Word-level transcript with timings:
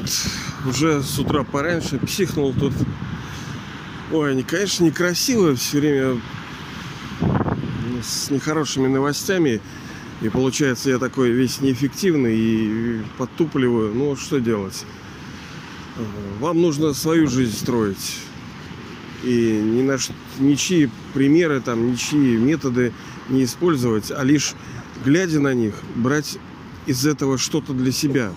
вот 0.00 0.70
уже 0.74 1.02
с 1.02 1.18
утра 1.18 1.44
пораньше 1.44 1.98
психнул 1.98 2.52
тут. 2.52 2.72
Ой, 4.12 4.32
они, 4.32 4.42
конечно, 4.42 4.84
некрасиво, 4.84 5.54
все 5.54 5.78
время 5.78 6.20
с 8.02 8.30
нехорошими 8.30 8.88
новостями. 8.88 9.60
И 10.22 10.28
получается, 10.28 10.90
я 10.90 10.98
такой 10.98 11.30
весь 11.30 11.60
неэффективный 11.60 12.36
и 12.36 13.02
подтупливаю. 13.16 13.94
Ну, 13.94 14.16
что 14.16 14.38
делать? 14.38 14.84
Вам 16.40 16.60
нужно 16.60 16.92
свою 16.92 17.28
жизнь 17.28 17.56
строить. 17.56 18.18
И 19.22 19.60
ни 19.62 19.82
на 19.82 19.98
ничьи 20.38 20.90
примеры, 21.14 21.60
там, 21.60 21.90
ничьи 21.92 22.36
методы 22.36 22.92
не 23.28 23.44
использовать, 23.44 24.10
а 24.10 24.24
лишь 24.24 24.54
глядя 25.04 25.40
на 25.40 25.54
них, 25.54 25.74
брать 25.94 26.38
из 26.86 27.06
этого 27.06 27.38
что-то 27.38 27.72
для 27.72 27.92
себя. 27.92 28.32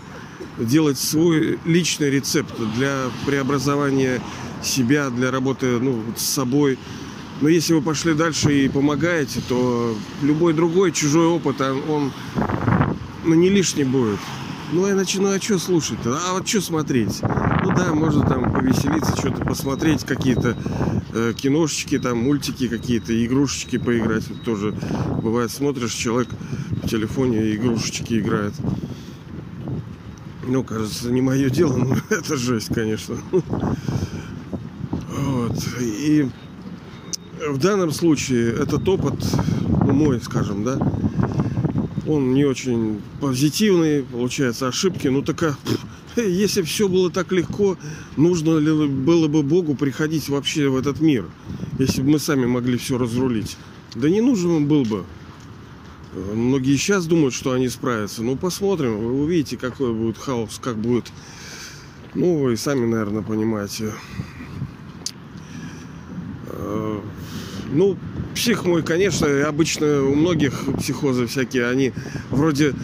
Делать 0.58 1.00
свой 1.00 1.60
личный 1.66 2.10
рецепт 2.10 2.54
для 2.76 3.06
преобразования 3.26 4.22
себя, 4.62 5.10
для 5.10 5.32
работы 5.32 5.80
ну, 5.80 6.04
с 6.16 6.24
собой. 6.24 6.78
Но 7.42 7.50
если 7.50 7.74
вы 7.74 7.82
пошли 7.82 8.14
дальше 8.14 8.66
и 8.66 8.70
помогаете, 8.70 9.42
то 9.48 9.96
любой 10.22 10.54
другой 10.54 10.92
чужой 10.92 11.28
опыт, 11.28 11.60
он, 11.62 11.82
он 11.90 12.14
ну, 13.26 13.34
не 13.34 13.50
лишний 13.50 13.84
будет. 13.84 14.20
Ну, 14.72 14.88
я 14.88 14.96
начинаю, 14.96 15.38
а 15.38 15.42
что 15.42 15.60
слушать-то? 15.60 16.18
А 16.28 16.34
вот 16.34 16.48
что 16.48 16.62
смотреть? 16.62 17.22
Ну 17.22 17.76
да, 17.76 17.94
можно 17.94 18.26
там 18.26 18.52
повеселиться, 18.52 19.16
что-то 19.16 19.46
посмотреть, 19.46 20.04
какие-то 20.04 20.58
э, 21.14 21.34
киношечки, 21.38 22.00
там, 22.00 22.18
мультики 22.18 22.68
какие-то, 22.68 23.14
игрушечки 23.26 23.78
поиграть. 23.78 24.28
Вот 24.30 24.42
тоже 24.42 24.76
бывает, 25.22 25.52
смотришь, 25.52 25.94
человек 25.94 26.30
в 26.82 26.88
телефоне 26.88 27.54
игрушечки 27.54 28.20
играет. 28.20 28.54
Ну, 30.46 30.64
кажется, 30.64 31.12
не 31.12 31.22
мое 31.22 31.50
дело, 31.50 31.78
но 31.78 31.98
это 32.10 32.38
жесть, 32.38 32.74
конечно. 32.74 33.16
Вот. 35.10 35.58
И 35.80 36.30
в 37.48 37.58
данном 37.58 37.92
случае 37.92 38.54
этот 38.54 38.88
опыт, 38.88 39.16
ну, 39.86 39.94
мой, 39.94 40.22
скажем, 40.22 40.64
да, 40.64 40.78
он 42.08 42.34
не 42.34 42.46
очень 42.46 43.02
позитивный, 43.22 44.04
получается, 44.04 44.68
ошибки. 44.68 45.08
Ну, 45.08 45.22
такая, 45.22 45.56
если 46.16 46.62
все 46.62 46.88
было 46.88 47.10
так 47.10 47.32
легко, 47.32 47.78
нужно 48.18 48.58
ли 48.58 48.88
было 48.88 49.28
бы 49.28 49.44
Богу 49.44 49.76
приходить 49.76 50.30
вообще 50.30 50.68
в 50.68 50.76
этот 50.76 51.00
мир, 51.00 51.26
если 51.80 52.02
бы 52.02 52.12
мы 52.12 52.20
сами 52.20 52.46
могли 52.46 52.78
все 52.78 52.98
разрулить? 52.98 53.58
Да 53.96 54.10
не 54.10 54.22
нужен 54.22 54.52
он 54.52 54.68
был 54.68 54.84
бы. 54.84 55.04
Многие 56.14 56.78
сейчас 56.78 57.08
думают, 57.08 57.34
что 57.34 57.54
они 57.54 57.70
справятся. 57.70 58.22
Ну, 58.22 58.36
посмотрим. 58.36 59.00
Вы 59.00 59.24
увидите, 59.24 59.58
какой 59.58 59.94
будет 59.94 60.18
хаос, 60.18 60.60
как 60.62 60.78
будет. 60.78 61.12
Ну, 62.14 62.38
вы 62.38 62.56
сами, 62.56 62.86
наверное, 62.86 63.24
понимаете. 63.24 63.94
Э, 66.48 67.00
ну, 67.72 67.98
псих 68.36 68.66
мой, 68.66 68.84
конечно, 68.84 69.48
обычно 69.48 70.04
у 70.04 70.14
многих 70.14 70.54
психозы 70.78 71.26
всякие, 71.26 71.68
они 71.68 71.94
вроде 72.30 72.76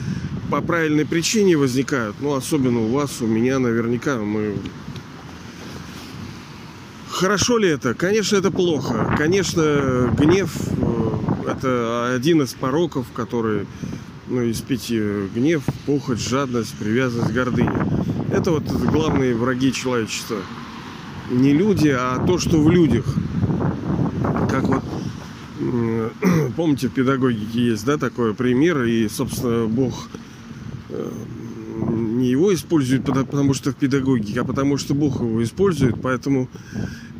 по 0.50 0.62
правильной 0.62 1.06
причине 1.06 1.56
возникают. 1.56 2.16
Ну, 2.22 2.34
особенно 2.34 2.80
у 2.80 2.88
вас, 2.88 3.22
у 3.22 3.28
меня 3.28 3.60
наверняка 3.60 4.18
мы... 4.18 4.56
Хорошо 7.12 7.60
ли 7.60 7.70
это? 7.70 7.94
Конечно, 7.94 8.38
это 8.38 8.50
плохо. 8.50 9.14
Конечно, 9.18 10.12
гнев– 10.18 10.52
это 11.48 12.14
один 12.14 12.42
из 12.42 12.54
пороков, 12.54 13.08
который, 13.14 13.68
ну, 14.28 14.42
из 14.42 14.62
пяти 14.62 15.00
гнев, 15.34 15.64
похоть, 15.86 16.20
жадность, 16.20 16.76
привязанность, 16.78 17.34
гордыня. 17.34 17.88
Это 18.32 18.52
вот 18.52 18.64
главные 18.64 19.36
враги 19.36 19.74
человечества. 19.74 20.38
Не 21.32 21.54
люди, 21.54 21.90
а 21.90 22.24
то, 22.26 22.38
что 22.38 22.60
в 22.62 22.70
людях. 22.70 23.06
Как 24.50 24.64
вот 24.64 24.84
помните, 26.56 26.88
в 26.88 26.92
педагогике 26.92 27.68
есть, 27.68 27.86
да, 27.86 27.98
такой 27.98 28.34
пример, 28.34 28.84
и, 28.84 29.08
собственно, 29.10 29.68
Бог 29.68 30.10
его 32.30 32.54
использует, 32.54 33.06
потому 33.06 33.54
что 33.54 33.72
в 33.72 33.76
педагогике, 33.76 34.42
а 34.42 34.44
потому 34.44 34.78
что 34.78 34.94
Бог 34.94 35.22
его 35.22 35.44
использует, 35.44 36.02
поэтому 36.02 36.50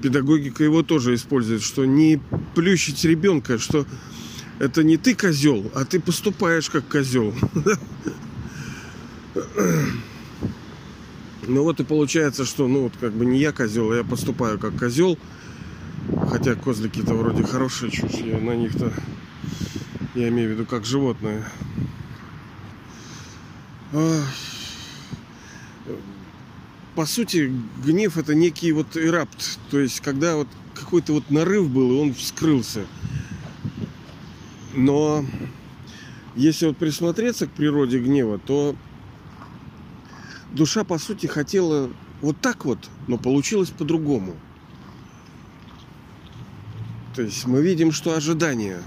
педагогика 0.02 0.64
его 0.64 0.84
тоже 0.84 1.16
использует, 1.16 1.62
что 1.62 1.86
не 1.86 2.20
плющить 2.56 3.04
ребенка, 3.06 3.58
что 3.58 3.86
это 4.60 4.84
не 4.84 4.98
ты 4.98 5.16
козел, 5.16 5.72
а 5.74 5.86
ты 5.86 6.00
поступаешь 6.00 6.70
как 6.70 6.88
козел. 6.88 7.34
Ну 11.48 11.64
вот 11.64 11.80
и 11.80 11.84
получается, 11.84 12.46
что 12.46 12.68
ну 12.68 12.84
вот 12.84 12.94
как 13.00 13.12
бы 13.12 13.26
не 13.26 13.40
я 13.40 13.52
козел, 13.52 13.92
а 13.92 13.96
я 13.96 14.04
поступаю 14.04 14.60
как 14.60 14.78
козел. 14.78 15.18
Хотя 16.30 16.54
козлики-то 16.54 17.16
вроде 17.16 17.44
хорошие 17.44 17.90
чушь, 17.92 18.22
я 18.24 18.38
на 18.38 18.56
них-то, 18.56 18.94
я 20.14 20.30
имею 20.30 20.50
в 20.50 20.52
виду, 20.54 20.66
как 20.66 20.86
животные. 20.86 21.44
По 27.00 27.06
сути, 27.06 27.50
гнев 27.82 28.18
это 28.18 28.36
некий 28.36 28.74
вот 28.74 28.98
эрапт. 28.98 29.58
То 29.72 29.80
есть, 29.80 30.02
когда 30.02 30.36
вот 30.36 30.50
какой-то 30.76 31.14
вот 31.14 31.32
нарыв 31.32 31.70
был, 31.70 31.94
и 31.94 31.96
он 31.96 32.14
вскрылся. 32.14 32.86
Но 34.76 35.24
если 36.36 36.66
вот 36.66 36.76
присмотреться 36.76 37.48
к 37.48 37.52
природе 37.52 38.00
гнева, 38.00 38.38
то 38.38 38.76
душа, 40.52 40.84
по 40.84 40.98
сути, 40.98 41.26
хотела 41.26 41.90
вот 42.20 42.42
так 42.42 42.66
вот, 42.66 42.90
но 43.08 43.18
получилось 43.18 43.70
по-другому. 43.70 44.36
То 47.16 47.22
есть 47.22 47.48
мы 47.48 47.62
видим, 47.62 47.94
что 47.94 48.14
ожидания, 48.14 48.84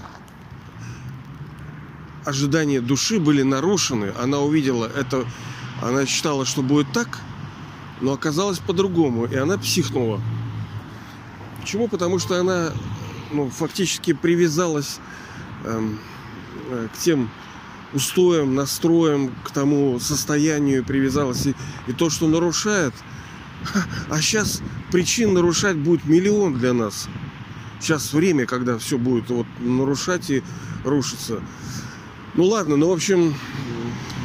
ожидания 2.25 2.79
души 2.79 3.19
были 3.19 3.41
нарушены. 3.41 4.13
Она 4.21 4.37
увидела 4.37 4.85
это, 4.85 5.25
она 5.81 6.05
считала, 6.05 6.45
что 6.45 6.61
будет 6.61 6.91
так, 6.91 7.19
но 8.03 8.11
оказалось 8.11 8.59
по-другому, 8.59 9.25
и 9.25 9.35
она 9.35 9.57
психнула. 9.57 10.21
Почему? 11.61 11.87
Потому 11.87 12.19
что 12.19 12.37
она 12.37 12.73
ну, 13.31 13.49
фактически 13.49 14.11
привязалась 14.11 14.99
эм, 15.63 15.97
э, 16.69 16.89
к 16.93 16.97
тем 16.97 17.29
устоям, 17.93 18.55
настроям, 18.55 19.31
к 19.45 19.51
тому 19.51 20.01
состоянию 20.01 20.83
привязалась. 20.83 21.45
И, 21.45 21.55
и 21.87 21.93
то, 21.93 22.09
что 22.09 22.27
нарушает, 22.27 22.93
а 24.09 24.21
сейчас 24.21 24.61
причин 24.91 25.33
нарушать 25.33 25.77
будет 25.77 26.03
миллион 26.03 26.55
для 26.55 26.73
нас. 26.73 27.07
Сейчас 27.79 28.11
время, 28.11 28.45
когда 28.45 28.77
все 28.77 28.97
будет 28.97 29.29
вот 29.29 29.47
нарушать 29.59 30.29
и 30.29 30.43
рушиться. 30.83 31.39
Ну 32.33 32.43
ладно, 32.43 32.75
ну 32.75 32.89
в 32.89 32.91
общем, 32.91 33.33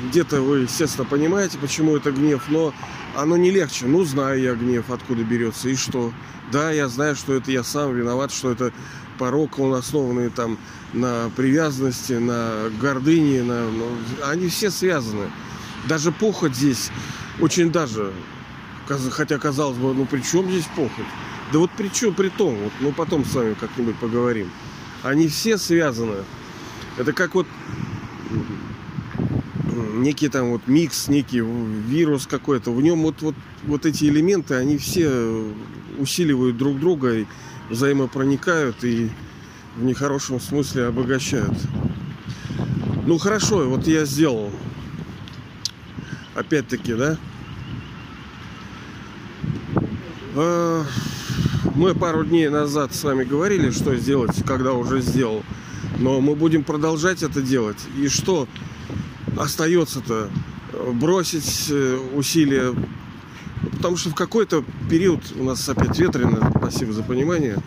где-то 0.08 0.42
вы, 0.42 0.60
естественно, 0.60 1.06
понимаете, 1.06 1.58
почему 1.58 1.96
это 1.96 2.10
гнев, 2.10 2.42
но 2.48 2.74
оно 3.18 3.36
не 3.36 3.50
легче. 3.50 3.86
Ну, 3.86 4.04
знаю 4.04 4.40
я 4.40 4.54
гнев, 4.54 4.90
откуда 4.90 5.24
берется, 5.24 5.68
и 5.68 5.74
что. 5.74 6.12
Да, 6.52 6.70
я 6.70 6.88
знаю, 6.88 7.16
что 7.16 7.34
это 7.34 7.50
я 7.50 7.64
сам 7.64 7.94
виноват, 7.94 8.30
что 8.30 8.52
это 8.52 8.72
порог, 9.18 9.58
он 9.58 9.74
основанный 9.74 10.30
там 10.30 10.56
на 10.92 11.28
привязанности, 11.36 12.12
на 12.12 12.70
гордыне, 12.80 13.42
на, 13.42 13.68
ну, 13.68 13.88
они 14.24 14.48
все 14.48 14.70
связаны. 14.70 15.30
Даже 15.88 16.12
похоть 16.12 16.54
здесь 16.54 16.90
очень 17.40 17.72
даже, 17.72 18.12
хотя 19.10 19.38
казалось 19.38 19.76
бы, 19.76 19.94
ну 19.94 20.06
при 20.06 20.20
чем 20.20 20.48
здесь 20.48 20.66
похоть? 20.76 21.06
Да 21.52 21.58
вот 21.58 21.70
при 21.72 21.88
чем 21.88 22.14
при 22.14 22.28
том, 22.28 22.54
вот 22.54 22.72
мы 22.80 22.92
потом 22.92 23.24
с 23.24 23.34
вами 23.34 23.54
как-нибудь 23.54 23.96
поговорим. 23.96 24.50
Они 25.02 25.26
все 25.26 25.58
связаны. 25.58 26.24
Это 26.96 27.12
как 27.12 27.34
вот 27.34 27.46
некий 30.02 30.28
там 30.28 30.50
вот 30.50 30.62
микс, 30.66 31.08
некий 31.08 31.40
вирус 31.40 32.26
какой-то. 32.26 32.70
В 32.70 32.80
нем 32.82 33.02
вот, 33.02 33.22
вот, 33.22 33.34
вот 33.64 33.86
эти 33.86 34.04
элементы, 34.04 34.54
они 34.54 34.78
все 34.78 35.44
усиливают 35.98 36.56
друг 36.56 36.78
друга 36.78 37.14
и 37.14 37.26
взаимопроникают 37.70 38.84
и 38.84 39.10
в 39.76 39.84
нехорошем 39.84 40.40
смысле 40.40 40.86
обогащают. 40.86 41.54
Ну 43.06 43.18
хорошо, 43.18 43.68
вот 43.68 43.86
я 43.86 44.04
сделал. 44.04 44.50
Опять-таки, 46.34 46.94
да? 46.94 47.16
А, 50.36 50.84
мы 51.74 51.94
пару 51.94 52.24
дней 52.24 52.48
назад 52.48 52.94
с 52.94 53.02
вами 53.02 53.24
говорили, 53.24 53.70
что 53.70 53.96
сделать, 53.96 54.42
когда 54.46 54.72
уже 54.72 55.00
сделал. 55.00 55.42
Но 55.98 56.20
мы 56.20 56.34
будем 56.34 56.64
продолжать 56.64 57.22
это 57.22 57.40
делать. 57.42 57.78
И 57.96 58.08
что 58.08 58.46
остается-то? 59.38 60.30
Бросить 60.94 61.66
э, 61.70 61.98
усилия. 62.14 62.74
Потому 63.72 63.96
что 63.96 64.10
в 64.10 64.14
какой-то 64.14 64.64
период 64.90 65.20
у 65.36 65.44
нас 65.44 65.68
опять 65.68 65.98
ветрено, 65.98 66.52
спасибо 66.58 66.92
за 66.92 67.02
понимание, 67.02 67.58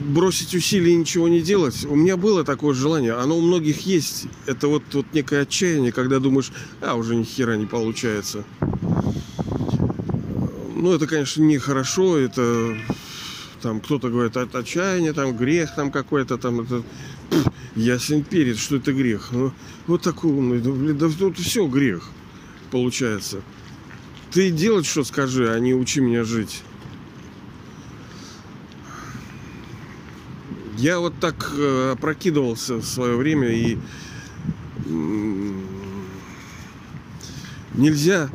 бросить 0.00 0.54
усилия 0.54 0.92
и 0.92 0.96
ничего 0.96 1.28
не 1.28 1.40
делать. 1.40 1.86
У 1.88 1.94
меня 1.94 2.16
было 2.16 2.44
такое 2.44 2.74
желание, 2.74 3.12
оно 3.12 3.38
у 3.38 3.40
многих 3.40 3.80
есть. 3.86 4.26
Это 4.46 4.68
вот, 4.68 4.82
вот 4.92 5.06
некое 5.12 5.42
отчаяние, 5.42 5.92
когда 5.92 6.18
думаешь, 6.18 6.52
а 6.80 6.94
уже 6.94 7.14
ни 7.14 7.24
хера 7.24 7.56
не 7.56 7.66
получается. 7.66 8.44
Ну, 10.74 10.92
это, 10.92 11.06
конечно, 11.06 11.42
нехорошо, 11.42 12.16
это 12.16 12.76
там 13.60 13.80
кто-то 13.80 14.08
говорит 14.08 14.36
от 14.36 14.54
отчаяния, 14.54 15.12
там 15.12 15.36
грех 15.36 15.74
там 15.74 15.90
какой-то, 15.90 16.38
там 16.38 16.60
это 16.60 16.82
ясен 17.76 18.24
перед, 18.24 18.58
что 18.58 18.76
это 18.76 18.92
грех. 18.92 19.28
Ну, 19.32 19.52
вот 19.86 20.02
такой 20.02 20.30
умный, 20.30 20.60
да, 20.60 20.70
блин, 20.70 20.98
да 20.98 21.08
тут 21.08 21.38
все 21.38 21.66
грех 21.66 22.10
получается. 22.70 23.42
Ты 24.30 24.50
делать 24.50 24.86
что 24.86 25.04
скажи, 25.04 25.52
а 25.52 25.58
не 25.58 25.74
учи 25.74 26.00
меня 26.00 26.24
жить. 26.24 26.62
Я 30.78 30.98
вот 30.98 31.14
так 31.20 31.52
э, 31.56 31.92
опрокидывался 31.92 32.76
в 32.76 32.84
свое 32.84 33.16
время 33.16 33.48
и 33.48 33.76
нельзя 37.74 38.30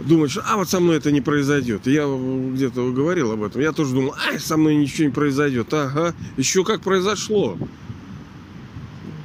думать, 0.00 0.30
что 0.30 0.42
а 0.44 0.56
вот 0.56 0.68
со 0.68 0.80
мной 0.80 0.96
это 0.96 1.10
не 1.10 1.20
произойдет. 1.20 1.86
Я 1.86 2.06
где-то 2.06 2.92
говорил 2.92 3.32
об 3.32 3.42
этом. 3.42 3.62
Я 3.62 3.72
тоже 3.72 3.94
думал, 3.94 4.14
а 4.14 4.38
со 4.38 4.56
мной 4.56 4.76
ничего 4.76 5.06
не 5.06 5.12
произойдет. 5.12 5.72
Ага, 5.72 6.14
еще 6.36 6.64
как 6.64 6.82
произошло. 6.82 7.56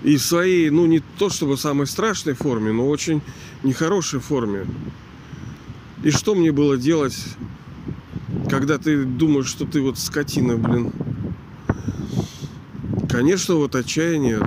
И 0.04 0.18
своей, 0.18 0.70
ну 0.70 0.86
не 0.86 1.02
то 1.20 1.30
чтобы 1.30 1.58
самой 1.58 1.88
страшной 1.88 2.34
форме, 2.34 2.72
но 2.72 2.88
очень 2.88 3.22
нехорошей 3.64 4.20
форме. 4.20 4.66
И 6.04 6.10
что 6.10 6.34
мне 6.34 6.52
было 6.52 6.78
делать, 6.78 7.18
когда 8.50 8.78
ты 8.78 9.04
думаешь, 9.04 9.48
что 9.48 9.66
ты 9.66 9.82
вот 9.82 10.00
скотина, 10.00 10.58
блин? 10.58 10.92
Конечно, 13.10 13.56
вот 13.56 13.76
отчаяние. 13.76 14.40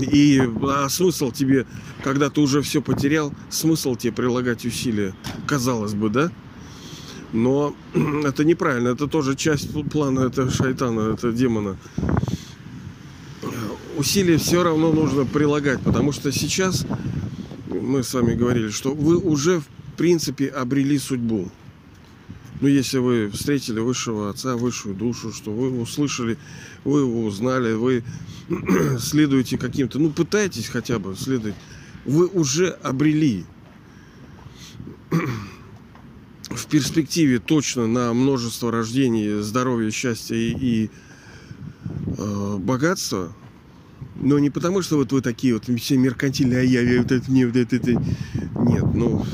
И 0.00 0.40
а 0.62 0.88
смысл 0.88 1.30
тебе, 1.30 1.66
когда 2.02 2.30
ты 2.30 2.40
уже 2.40 2.62
все 2.62 2.80
потерял, 2.80 3.32
смысл 3.50 3.96
тебе 3.96 4.12
прилагать 4.12 4.64
усилия, 4.64 5.14
казалось 5.46 5.94
бы, 5.94 6.08
да? 6.08 6.30
Но 7.32 7.74
это 8.24 8.44
неправильно, 8.44 8.88
это 8.88 9.08
тоже 9.08 9.34
часть 9.34 9.72
плана 9.90 10.20
это 10.20 10.50
шайтана, 10.50 11.14
это 11.14 11.32
демона. 11.32 11.76
Усилия 14.02 14.36
все 14.36 14.64
равно 14.64 14.92
нужно 14.92 15.24
прилагать, 15.24 15.80
потому 15.80 16.10
что 16.10 16.32
сейчас 16.32 16.84
мы 17.68 18.02
с 18.02 18.12
вами 18.12 18.34
говорили, 18.34 18.68
что 18.70 18.92
вы 18.92 19.16
уже 19.16 19.60
в 19.60 19.66
принципе 19.96 20.48
обрели 20.48 20.98
судьбу. 20.98 21.48
Ну, 22.60 22.66
если 22.66 22.98
вы 22.98 23.30
встретили 23.30 23.78
высшего 23.78 24.28
отца, 24.28 24.56
высшую 24.56 24.96
душу, 24.96 25.32
что 25.32 25.52
вы 25.52 25.80
услышали, 25.80 26.36
вы 26.82 27.02
его 27.02 27.22
узнали, 27.22 27.74
вы 27.74 28.02
следуете 28.98 29.56
каким-то, 29.56 30.00
ну, 30.00 30.10
пытаетесь 30.10 30.66
хотя 30.66 30.98
бы 30.98 31.14
следовать, 31.14 31.54
вы 32.04 32.26
уже 32.26 32.70
обрели 32.70 33.44
в 36.50 36.66
перспективе 36.66 37.38
точно 37.38 37.86
на 37.86 38.12
множество 38.12 38.72
рождений, 38.72 39.40
здоровья, 39.42 39.92
счастья 39.92 40.34
и, 40.34 40.50
и 40.50 40.90
э, 42.18 42.56
богатства, 42.58 43.32
но 44.16 44.38
не 44.38 44.50
потому, 44.50 44.82
что 44.82 44.96
вот 44.96 45.12
вы 45.12 45.20
такие 45.20 45.54
вот 45.54 45.68
все 45.78 45.96
меркантильные, 45.96 46.60
а 46.60 46.62
я, 46.62 46.80
я 46.82 47.00
вот 47.02 47.12
это 47.12 47.30
не, 47.30 47.44
вот 47.44 47.56
это, 47.56 47.76
это. 47.76 47.92
Нет, 47.92 48.84
ну, 48.94 49.24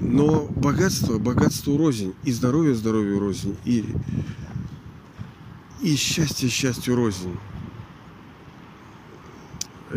но 0.00 0.46
богатство, 0.56 1.18
богатство 1.18 1.76
рознь, 1.78 2.14
и 2.24 2.32
здоровье, 2.32 2.74
здоровье 2.74 3.18
рознь, 3.18 3.56
и, 3.64 3.84
и 5.80 5.96
счастье, 5.96 6.48
счастью 6.48 6.96
рознь. 6.96 7.34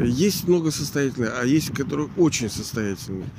Есть 0.03 0.47
много 0.47 0.71
состоятельных, 0.71 1.33
а 1.39 1.45
есть, 1.45 1.71
которые 1.71 2.09
очень 2.18 2.50
состоятельные. 2.50 3.30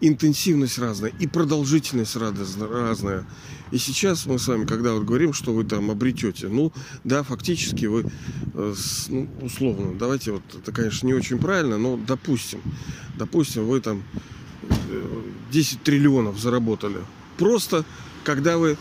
Интенсивность 0.00 0.78
разная 0.78 1.12
и 1.18 1.26
продолжительность 1.26 2.16
разная. 2.16 3.26
И 3.72 3.78
сейчас 3.78 4.26
мы 4.26 4.38
с 4.38 4.46
вами, 4.46 4.64
когда 4.64 4.92
вот 4.92 5.04
говорим, 5.04 5.32
что 5.32 5.52
вы 5.52 5.64
там 5.64 5.90
обретете, 5.90 6.48
ну, 6.48 6.72
да, 7.04 7.22
фактически 7.22 7.86
вы, 7.86 8.06
э, 8.54 8.74
ну, 9.08 9.28
условно, 9.42 9.98
давайте 9.98 10.32
вот, 10.32 10.42
это, 10.54 10.72
конечно, 10.72 11.06
не 11.06 11.14
очень 11.14 11.38
правильно, 11.38 11.78
но 11.78 11.96
допустим, 11.96 12.60
допустим, 13.18 13.66
вы 13.66 13.80
там 13.80 14.02
10 15.50 15.82
триллионов 15.82 16.38
заработали. 16.38 16.98
Просто 17.36 17.84
когда 18.24 18.58
вы 18.58 18.76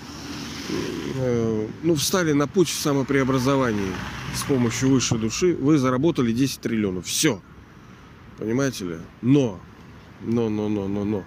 э, 1.16 1.68
ну, 1.84 1.96
встали 1.96 2.34
на 2.34 2.48
путь 2.48 2.70
в 2.70 2.80
самопреобразовании 2.80 3.92
с 4.38 4.44
помощью 4.44 4.92
высшей 4.92 5.18
души, 5.18 5.56
вы 5.60 5.78
заработали 5.78 6.32
10 6.32 6.62
триллионов. 6.62 7.08
Все. 7.08 7.42
Понимаете 8.38 8.86
ли? 8.86 8.98
Но, 9.22 9.60
но, 10.22 10.48
но, 10.48 10.70
но, 10.70 10.88
но, 10.88 11.04
но. 11.04 11.26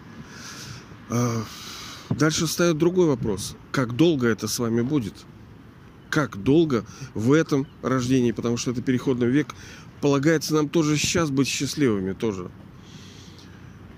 А, 1.11 1.43
дальше 2.11 2.47
встает 2.47 2.79
другой 2.79 3.09
вопрос. 3.09 3.57
Как 3.73 3.97
долго 3.97 4.29
это 4.29 4.47
с 4.47 4.59
вами 4.59 4.83
будет? 4.83 5.15
Как 6.09 6.37
долго 6.37 6.85
в 7.15 7.33
этом 7.33 7.67
рождении, 7.83 8.33
потому 8.33 8.57
что 8.57 8.71
это 8.71 8.81
переходный 8.81 9.29
век, 9.29 9.55
полагается 10.01 10.55
нам 10.55 10.69
тоже 10.69 10.97
сейчас 10.97 11.31
быть 11.31 11.49
счастливыми 11.49 12.13
тоже 12.13 12.51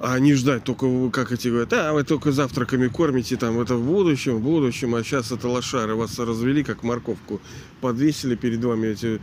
а 0.05 0.19
не 0.19 0.35
ждать 0.35 0.65
только, 0.65 1.11
как 1.11 1.31
эти 1.31 1.47
говорят, 1.47 1.73
а 1.75 1.93
вы 1.93 2.03
только 2.03 2.33
завтраками 2.33 2.89
кормите, 2.89 3.37
там, 3.37 3.61
это 3.61 3.77
в 3.77 3.87
будущем, 3.87 4.39
в 4.39 4.43
будущем, 4.43 4.97
а 4.97 5.05
сейчас 5.05 5.31
это 5.31 5.49
лошары, 5.49 5.95
вас 5.95 6.19
развели, 6.19 6.65
как 6.65 6.83
морковку, 6.83 7.41
подвесили 7.81 8.35
перед 8.35 8.65
вами 8.65 8.89
эти 8.89 9.21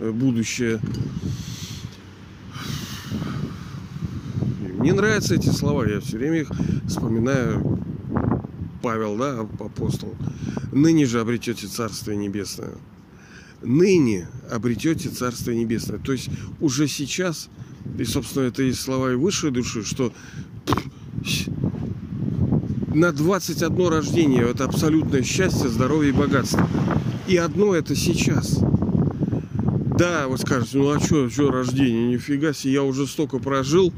э, 0.00 0.10
будущее. 0.10 0.80
Мне 4.78 4.94
нравятся 4.94 5.34
эти 5.34 5.50
слова, 5.50 5.84
я 5.86 6.00
все 6.00 6.16
время 6.16 6.40
их 6.40 6.50
вспоминаю. 6.88 7.78
Павел, 8.80 9.18
да, 9.18 9.40
апостол. 9.40 10.14
Ныне 10.72 11.04
же 11.04 11.20
обретете 11.20 11.66
Царствие 11.66 12.16
Небесное. 12.16 12.72
Ныне 13.60 14.28
обретете 14.50 15.10
Царствие 15.10 15.58
Небесное. 15.58 15.98
То 15.98 16.12
есть 16.12 16.30
уже 16.58 16.88
сейчас 16.88 17.48
и, 17.98 18.04
собственно, 18.04 18.44
это 18.44 18.62
и 18.62 18.72
слова 18.72 19.12
и 19.12 19.16
высшей 19.16 19.50
души, 19.50 19.84
что 19.84 20.12
на 22.94 23.12
21 23.12 23.88
рождение 23.88 24.48
это 24.48 24.64
абсолютное 24.64 25.22
счастье, 25.22 25.68
здоровье 25.68 26.10
и 26.10 26.12
богатство. 26.12 26.68
И 27.26 27.36
одно 27.36 27.74
это 27.74 27.94
сейчас. 27.94 28.58
Да, 29.96 30.26
вы 30.28 30.38
скажете, 30.38 30.78
ну 30.78 30.90
а 30.90 31.00
что, 31.00 31.28
что 31.30 31.50
рождение, 31.50 32.08
нифига 32.12 32.52
себе, 32.52 32.74
я 32.74 32.82
уже 32.82 33.06
столько 33.06 33.38
прожил, 33.38 33.92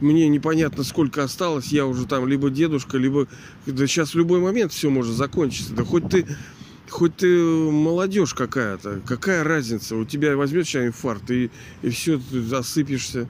мне 0.00 0.28
непонятно 0.28 0.82
сколько 0.82 1.22
осталось, 1.22 1.66
я 1.66 1.86
уже 1.86 2.06
там 2.06 2.26
либо 2.26 2.50
дедушка, 2.50 2.96
либо... 2.96 3.28
Да 3.66 3.86
сейчас 3.86 4.14
в 4.14 4.14
любой 4.16 4.40
момент 4.40 4.72
все 4.72 4.88
может 4.88 5.14
закончиться. 5.14 5.74
Да 5.74 5.84
хоть 5.84 6.08
ты 6.08 6.26
хоть 6.90 7.16
ты 7.16 7.26
молодежь 7.26 8.34
какая-то, 8.34 9.00
какая 9.06 9.44
разница? 9.44 9.96
У 9.96 10.04
тебя 10.04 10.36
возьмет 10.36 10.66
сейчас 10.66 10.86
инфаркт, 10.86 11.30
и, 11.30 11.50
и 11.82 11.90
все, 11.90 12.18
ты 12.18 12.42
засыпешься. 12.42 13.28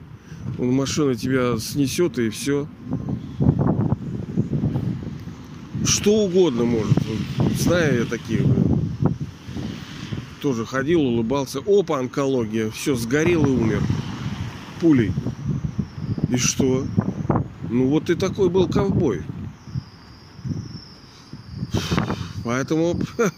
Машина 0.57 1.15
тебя 1.15 1.57
снесет, 1.59 2.19
и 2.19 2.29
все. 2.29 2.67
Что 5.85 6.23
угодно 6.23 6.65
может. 6.65 6.97
Знаю 7.57 7.99
я 7.99 8.05
таких. 8.05 8.41
Тоже 10.41 10.65
ходил, 10.65 11.01
улыбался. 11.01 11.59
Опа, 11.65 11.99
онкология. 11.99 12.71
Все, 12.71 12.95
сгорел 12.95 13.45
и 13.45 13.49
умер. 13.49 13.81
Пулей. 14.79 15.11
И 16.29 16.37
что? 16.37 16.85
Ну 17.69 17.87
вот 17.87 18.05
ты 18.05 18.15
такой 18.15 18.49
был 18.49 18.67
ковбой. 18.67 19.21
Поэтому 22.43 22.99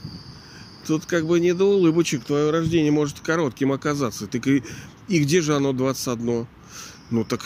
Тут 0.88 1.06
как 1.06 1.26
бы 1.26 1.40
не 1.40 1.54
до 1.54 1.66
улыбочек. 1.66 2.24
Твое 2.24 2.52
рождение 2.52 2.92
может 2.92 3.20
коротким 3.20 3.72
оказаться. 3.72 4.28
И, 4.32 4.64
и 5.08 5.20
где 5.20 5.42
же 5.42 5.56
оно 5.56 5.74
21? 5.74 6.48
Ну 7.12 7.24
так 7.24 7.42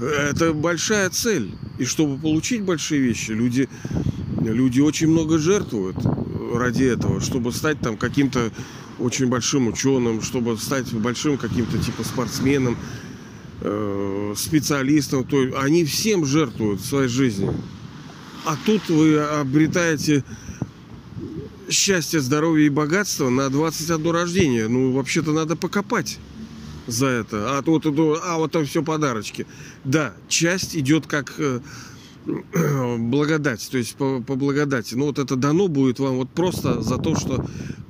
это 0.00 0.52
большая 0.52 1.10
цель. 1.10 1.54
И 1.78 1.84
чтобы 1.84 2.18
получить 2.18 2.62
большие 2.62 3.00
вещи, 3.00 3.32
люди, 3.32 3.68
люди 4.40 4.80
очень 4.80 5.08
много 5.08 5.38
жертвуют 5.38 5.96
ради 6.54 6.84
этого, 6.84 7.20
чтобы 7.20 7.52
стать 7.52 7.80
там 7.80 7.96
каким-то 7.96 8.50
очень 8.98 9.26
большим 9.26 9.68
ученым, 9.68 10.22
чтобы 10.22 10.56
стать 10.58 10.92
большим 10.92 11.36
каким-то 11.36 11.78
типа 11.78 12.02
спортсменом, 12.02 12.76
э, 13.60 14.34
специалистом. 14.36 15.24
То 15.24 15.38
они 15.60 15.84
всем 15.84 16.24
жертвуют 16.24 16.80
своей 16.80 17.08
жизнью. 17.08 17.54
А 18.44 18.56
тут 18.64 18.88
вы 18.88 19.18
обретаете 19.18 20.24
счастье, 21.70 22.20
здоровье 22.20 22.66
и 22.66 22.70
богатство 22.70 23.28
на 23.28 23.48
21 23.50 24.10
рождение. 24.10 24.68
Ну, 24.68 24.92
вообще-то 24.92 25.32
надо 25.32 25.56
покопать 25.56 26.18
за 26.86 27.06
это. 27.06 27.58
А 27.58 27.62
вот, 27.62 27.86
а 27.86 28.38
вот 28.38 28.52
там 28.52 28.64
все 28.64 28.82
подарочки. 28.82 29.46
Да, 29.84 30.14
часть 30.28 30.76
идет 30.76 31.06
как 31.06 31.34
э, 31.38 31.60
благодать, 32.98 33.68
то 33.70 33.78
есть 33.78 33.94
по, 33.96 34.20
по 34.20 34.34
благодати. 34.34 34.94
Ну 34.94 35.06
вот 35.06 35.18
это 35.18 35.36
дано 35.36 35.68
будет 35.68 35.98
вам 35.98 36.16
вот 36.16 36.30
просто 36.30 36.80
за 36.82 36.98
то, 36.98 37.14
что 37.14 37.46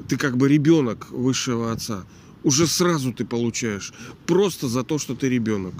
ты 0.09 0.17
как 0.17 0.37
бы 0.37 0.49
ребенок 0.49 1.11
высшего 1.11 1.73
отца. 1.73 2.05
Уже 2.45 2.67
сразу 2.67 3.13
ты 3.13 3.25
получаешь. 3.25 3.93
Просто 4.27 4.69
за 4.69 4.85
то, 4.85 4.99
что 4.99 5.15
ты 5.15 5.29
ребенок. 5.29 5.75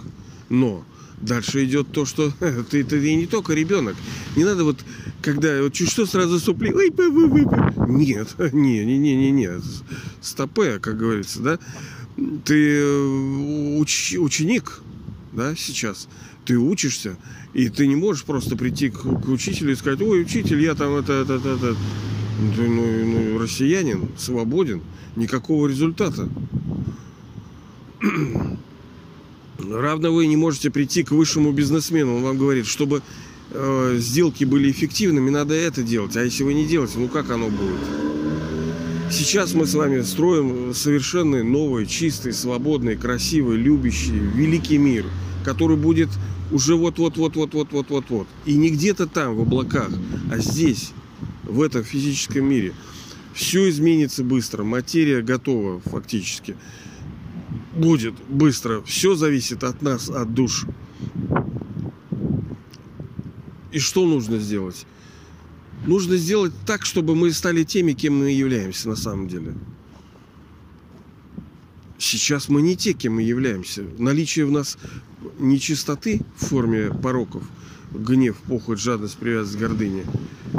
Но 0.49 0.85
дальше 1.21 1.65
идет 1.65 1.93
то, 1.93 2.05
что 2.05 2.33
ты, 2.71 2.85
ты 2.85 3.17
не 3.17 3.27
только 3.27 3.55
ребенок. 3.55 3.97
Не 4.37 4.45
надо 4.45 4.65
вот, 4.65 4.79
когда 5.23 5.63
вот 5.63 5.73
чуть 5.73 5.91
что 5.91 6.07
сразу 6.07 6.39
сопли. 6.39 6.73
Ой, 6.73 6.91
вы, 6.91 7.27
вы. 7.29 7.47
Нет, 7.89 8.35
не, 8.53 8.85
не, 8.85 8.99
не, 8.99 9.17
не, 9.17 9.31
не. 9.31 9.51
Стопе, 10.21 10.79
как 10.79 10.97
говорится, 10.99 11.41
да. 11.41 11.59
Ты 12.45 12.79
э, 12.81 13.79
уч, 13.79 14.15
ученик, 14.19 14.81
да, 15.33 15.55
сейчас. 15.57 16.09
Ты 16.45 16.59
учишься, 16.59 17.17
и 17.53 17.69
ты 17.69 17.87
не 17.87 17.95
можешь 17.95 18.25
просто 18.25 18.57
прийти 18.57 18.89
к, 18.89 18.99
к 18.99 19.29
учителю 19.29 19.73
и 19.73 19.77
сказать, 19.77 20.01
ой, 20.01 20.23
учитель, 20.23 20.61
я 20.61 20.75
там 20.75 20.95
это, 20.97 21.13
это, 21.13 21.35
это, 21.35 21.49
это. 21.51 21.77
Ты, 22.57 22.69
ну, 22.69 23.05
ну, 23.05 23.39
россиянин, 23.39 24.09
свободен, 24.17 24.81
никакого 25.17 25.67
результата. 25.69 26.29
Равно 29.71 30.13
вы 30.13 30.27
не 30.27 30.37
можете 30.37 30.71
прийти 30.71 31.03
к 31.03 31.11
высшему 31.11 31.53
бизнесмену, 31.53 32.17
он 32.17 32.23
вам 32.23 32.39
говорит, 32.39 32.67
чтобы 32.67 33.03
э, 33.51 33.97
сделки 33.99 34.45
были 34.45 34.71
эффективными, 34.71 35.31
надо 35.31 35.55
это 35.55 35.83
делать. 35.83 36.17
А 36.17 36.25
если 36.25 36.43
вы 36.43 36.55
не 36.55 36.67
делаете, 36.67 36.95
ну 36.99 37.09
как 37.09 37.31
оно 37.31 37.49
будет? 37.49 37.81
Сейчас 39.11 39.55
мы 39.55 39.67
с 39.67 39.75
вами 39.75 40.03
строим 40.03 40.75
совершенно 40.75 41.43
новый, 41.43 41.87
чистый, 41.87 42.33
свободный, 42.33 42.97
красивый, 42.97 43.57
любящий, 43.57 44.13
великий 44.13 44.79
мир, 44.79 45.05
который 45.45 45.77
будет 45.77 46.09
уже 46.51 46.75
вот-вот-вот-вот-вот-вот-вот-вот. 46.75 48.27
И 48.47 48.55
не 48.55 48.71
где-то 48.71 49.07
там, 49.07 49.35
в 49.35 49.43
облаках, 49.43 49.91
а 50.31 50.39
здесь, 50.39 50.93
в 51.45 51.63
этом 51.63 51.85
физическом 51.85 52.45
мире. 52.45 52.73
Все 53.35 53.69
изменится 53.69 54.25
быстро, 54.25 54.65
материя 54.65 55.23
готова 55.23 55.81
фактически. 55.81 56.57
Будет 57.75 58.15
быстро. 58.29 58.83
Все 58.83 59.15
зависит 59.15 59.65
от 59.65 59.83
нас, 59.83 60.11
от 60.11 60.35
душ. 60.35 60.67
И 63.73 63.79
что 63.79 64.07
нужно 64.07 64.39
сделать? 64.39 64.87
Нужно 65.87 66.17
сделать 66.17 66.53
так, 66.67 66.85
чтобы 66.85 67.15
мы 67.15 67.33
стали 67.33 67.63
теми, 67.65 67.93
кем 67.93 68.19
мы 68.19 68.31
являемся 68.31 68.89
на 68.89 68.97
самом 68.97 69.29
деле. 69.29 69.55
Сейчас 71.99 72.49
мы 72.49 72.63
не 72.63 72.77
те, 72.77 72.93
кем 72.93 73.15
мы 73.15 73.23
являемся. 73.23 73.85
Наличие 73.99 74.47
в 74.47 74.51
нас 74.51 74.79
нечистоты 75.39 76.21
в 76.37 76.47
форме 76.47 76.93
пороков, 76.93 77.43
гнев, 77.93 78.37
похоть, 78.47 78.81
жадность, 78.81 79.17
привязанность, 79.17 79.59
гордыня, 79.59 80.05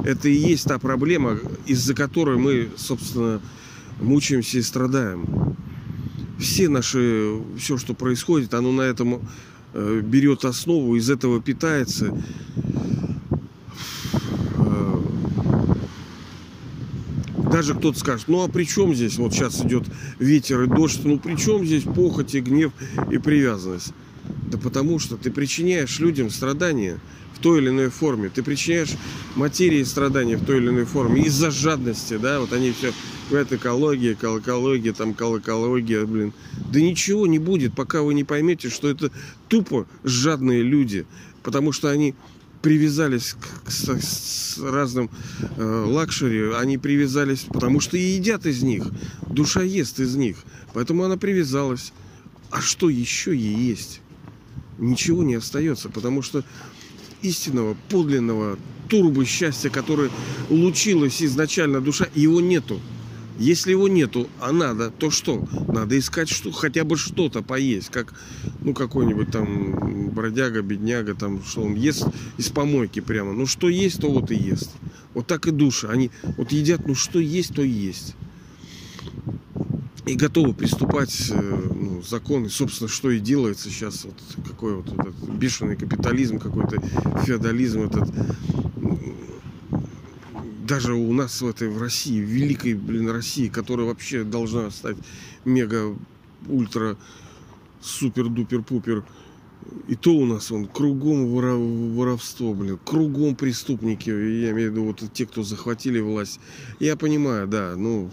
это 0.03 0.29
и 0.29 0.33
есть 0.33 0.65
та 0.65 0.79
проблема, 0.79 1.39
из-за 1.65 1.93
которой 1.93 2.37
мы, 2.37 2.69
собственно, 2.77 3.41
мучаемся 4.01 4.59
и 4.59 4.61
страдаем. 4.61 5.55
Все 6.39 6.69
наши, 6.69 7.37
все, 7.57 7.77
что 7.77 7.93
происходит, 7.93 8.53
оно 8.53 8.71
на 8.71 8.81
этом 8.81 9.21
э, 9.73 10.01
берет 10.03 10.45
основу, 10.45 10.95
из 10.95 11.09
этого 11.09 11.41
питается. 11.41 12.15
даже 17.59 17.73
кто-то 17.73 17.99
скажет, 17.99 18.27
ну 18.29 18.43
а 18.43 18.47
при 18.47 18.63
чем 18.63 18.93
здесь, 18.95 19.17
вот 19.17 19.33
сейчас 19.33 19.61
идет 19.65 19.83
ветер 20.17 20.63
и 20.63 20.67
дождь, 20.67 21.01
ну 21.03 21.19
при 21.19 21.35
чем 21.35 21.65
здесь 21.65 21.83
похоть 21.83 22.33
и 22.35 22.39
гнев 22.39 22.71
и 23.11 23.17
привязанность? 23.17 23.91
Да 24.49 24.57
потому 24.57 24.99
что 24.99 25.17
ты 25.17 25.29
причиняешь 25.29 25.99
людям 25.99 26.29
страдания 26.29 26.99
в 27.39 27.41
той 27.41 27.61
или 27.61 27.69
иной 27.69 27.89
форме. 27.89 28.29
Ты 28.29 28.43
причиняешь 28.43 28.95
материи 29.35 29.83
страдания 29.83 30.35
в 30.35 30.45
той 30.45 30.57
или 30.57 30.67
иной 30.67 30.85
форме 30.85 31.23
из-за 31.23 31.51
жадности, 31.51 32.17
да, 32.17 32.39
вот 32.41 32.51
они 32.51 32.71
все 32.71 32.93
говорят 33.29 33.53
экология, 33.53 34.15
колокология, 34.15 34.91
там 34.91 35.13
колокология, 35.13 36.05
блин. 36.05 36.33
Да 36.71 36.81
ничего 36.81 37.27
не 37.27 37.39
будет, 37.39 37.73
пока 37.73 38.01
вы 38.01 38.13
не 38.13 38.23
поймете, 38.23 38.69
что 38.69 38.89
это 38.89 39.11
тупо 39.47 39.87
жадные 40.03 40.61
люди, 40.63 41.05
потому 41.43 41.71
что 41.71 41.89
они 41.89 42.13
привязались 42.61 43.33
к, 43.33 43.65
к, 43.65 43.71
с 43.71 44.57
разным 44.57 45.09
э, 45.57 45.85
luxury, 45.87 46.51
они 46.53 46.77
привязались, 46.77 47.45
потому 47.47 47.79
что 47.79 47.95
и 47.95 48.01
едят 48.01 48.45
из 48.45 48.63
них, 48.63 48.83
душа 49.27 49.61
ест 49.61 50.01
из 50.01 50.15
них, 50.15 50.35
поэтому 50.73 51.05
она 51.05 51.15
привязалась. 51.15 51.93
А 52.51 52.61
что 52.61 52.89
еще 52.89 53.33
ей 53.33 53.55
есть? 53.55 54.01
Ничего 54.77 55.23
не 55.23 55.35
остается, 55.35 55.87
потому 55.87 56.21
что 56.21 56.43
истинного, 57.21 57.75
подлинного 57.89 58.57
турбо 58.89 59.25
счастья, 59.25 59.69
которое 59.69 60.09
лучилось 60.49 61.21
изначально 61.21 61.81
душа, 61.81 62.07
его 62.15 62.41
нету. 62.41 62.79
Если 63.37 63.71
его 63.71 63.87
нету, 63.87 64.27
а 64.41 64.51
надо, 64.51 64.91
то 64.91 65.09
что? 65.09 65.47
Надо 65.69 65.97
искать 65.97 66.27
что, 66.27 66.51
хотя 66.51 66.83
бы 66.83 66.97
что-то 66.97 67.41
поесть, 67.41 67.89
как 67.89 68.13
ну 68.59 68.73
какой-нибудь 68.73 69.31
там 69.31 70.09
бродяга, 70.09 70.61
бедняга, 70.61 71.15
там 71.15 71.41
что 71.45 71.61
он 71.61 71.75
ест 71.75 72.05
из 72.37 72.49
помойки 72.49 72.99
прямо. 72.99 73.31
Ну 73.31 73.45
что 73.45 73.69
есть, 73.69 74.01
то 74.01 74.11
вот 74.11 74.29
и 74.31 74.35
ест. 74.35 74.71
Вот 75.13 75.27
так 75.27 75.47
и 75.47 75.51
души. 75.51 75.87
Они 75.87 76.11
вот 76.35 76.51
едят, 76.51 76.85
ну 76.85 76.95
что 76.95 77.19
есть, 77.19 77.55
то 77.55 77.61
и 77.61 77.69
есть. 77.69 78.13
И 80.09 80.15
готовы 80.15 80.55
приступать 80.55 81.29
э, 81.29 81.69
ну, 81.75 82.01
законы, 82.01 82.49
собственно, 82.49 82.87
что 82.87 83.11
и 83.11 83.19
делается 83.19 83.69
сейчас. 83.69 84.05
Вот 84.05 84.15
какой 84.47 84.77
вот 84.77 84.91
этот 84.91 85.13
бешеный 85.35 85.75
капитализм, 85.75 86.39
какой-то 86.39 86.81
феодализм 87.25 87.81
этот 87.81 88.09
даже 90.67 90.95
у 90.95 91.13
нас 91.13 91.41
в 91.41 91.47
этой 91.47 91.69
в 91.69 91.79
России, 91.79 92.17
великой, 92.17 92.73
блин, 92.73 93.11
России, 93.11 93.49
которая 93.49 93.85
вообще 93.85 94.23
должна 94.23 94.71
стать 94.71 94.97
мега, 95.45 95.95
ультра, 96.47 96.97
супер-дупер-пупер. 97.79 99.03
И 99.87 99.95
то 99.95 100.15
у 100.15 100.25
нас 100.25 100.51
он 100.51 100.65
кругом 100.65 101.27
воровство, 101.95 102.55
блин, 102.55 102.79
кругом 102.83 103.35
преступники, 103.35 104.09
я 104.09 104.51
имею 104.51 104.71
в 104.71 104.73
виду 104.73 104.85
вот 104.85 105.03
те, 105.13 105.27
кто 105.27 105.43
захватили 105.43 105.99
власть. 105.99 106.39
Я 106.79 106.95
понимаю, 106.95 107.47
да, 107.47 107.75
ну, 107.75 108.09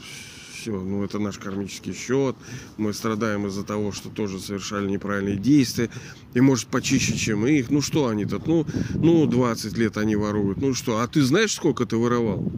все, 0.67 0.81
ну 0.81 1.05
это 1.05 1.21
наш 1.21 1.39
кармический 1.39 1.95
счет, 1.95 2.35
мы 2.77 2.93
страдаем 2.93 3.47
из-за 3.47 3.63
того, 3.63 3.93
что 3.93 4.09
тоже 4.09 4.41
совершали 4.41 4.91
неправильные 4.91 5.37
действия, 5.37 5.91
и 6.35 6.41
может 6.41 6.67
почище, 6.67 7.17
чем 7.17 7.47
их. 7.47 7.71
Ну 7.71 7.81
что 7.81 8.09
они 8.09 8.25
тут, 8.25 8.49
ну, 8.49 8.67
ну 8.95 9.27
20 9.27 9.79
лет 9.79 9.97
они 9.97 10.17
воруют, 10.17 10.59
ну 10.61 10.75
что, 10.75 10.99
а 10.99 11.07
ты 11.07 11.23
знаешь, 11.23 11.53
сколько 11.53 11.87
ты 11.87 11.97
воровал? 11.97 12.51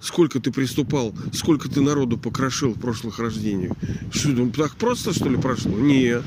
Сколько 0.00 0.38
ты 0.38 0.52
приступал, 0.52 1.14
сколько 1.32 1.68
ты 1.68 1.80
народу 1.80 2.18
покрошил 2.18 2.74
в 2.74 2.78
прошлых 2.78 3.18
рождениях? 3.18 3.72
Что, 4.12 4.28
ну, 4.28 4.50
так 4.50 4.76
просто, 4.76 5.12
что 5.12 5.28
ли, 5.28 5.36
прошло? 5.38 5.72
Нет. 5.72 6.22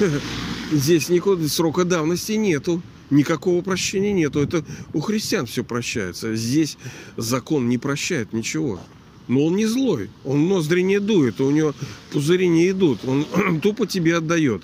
Здесь 0.72 1.08
никакого 1.08 1.46
срока 1.46 1.84
давности 1.84 2.32
нету. 2.32 2.82
Никакого 3.08 3.62
прощения 3.62 4.12
нету. 4.12 4.40
Это 4.40 4.64
у 4.92 5.00
христиан 5.00 5.46
все 5.46 5.62
прощается. 5.64 6.34
Здесь 6.34 6.76
закон 7.16 7.68
не 7.68 7.78
прощает 7.78 8.34
ничего. 8.34 8.80
Но 9.28 9.46
он 9.46 9.56
не 9.56 9.66
злой, 9.66 10.08
он 10.24 10.48
ноздри 10.48 10.82
не 10.82 11.00
дует, 11.00 11.40
у 11.40 11.50
него 11.50 11.74
пузыри 12.12 12.46
не 12.46 12.70
идут, 12.70 13.00
он 13.04 13.26
тупо 13.60 13.86
тебе 13.86 14.16
отдает. 14.16 14.62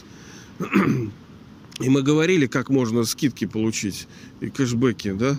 И 1.80 1.88
мы 1.88 2.02
говорили, 2.02 2.46
как 2.46 2.70
можно 2.70 3.04
скидки 3.04 3.46
получить 3.46 4.06
и 4.40 4.50
кэшбэки, 4.50 5.12
да? 5.12 5.36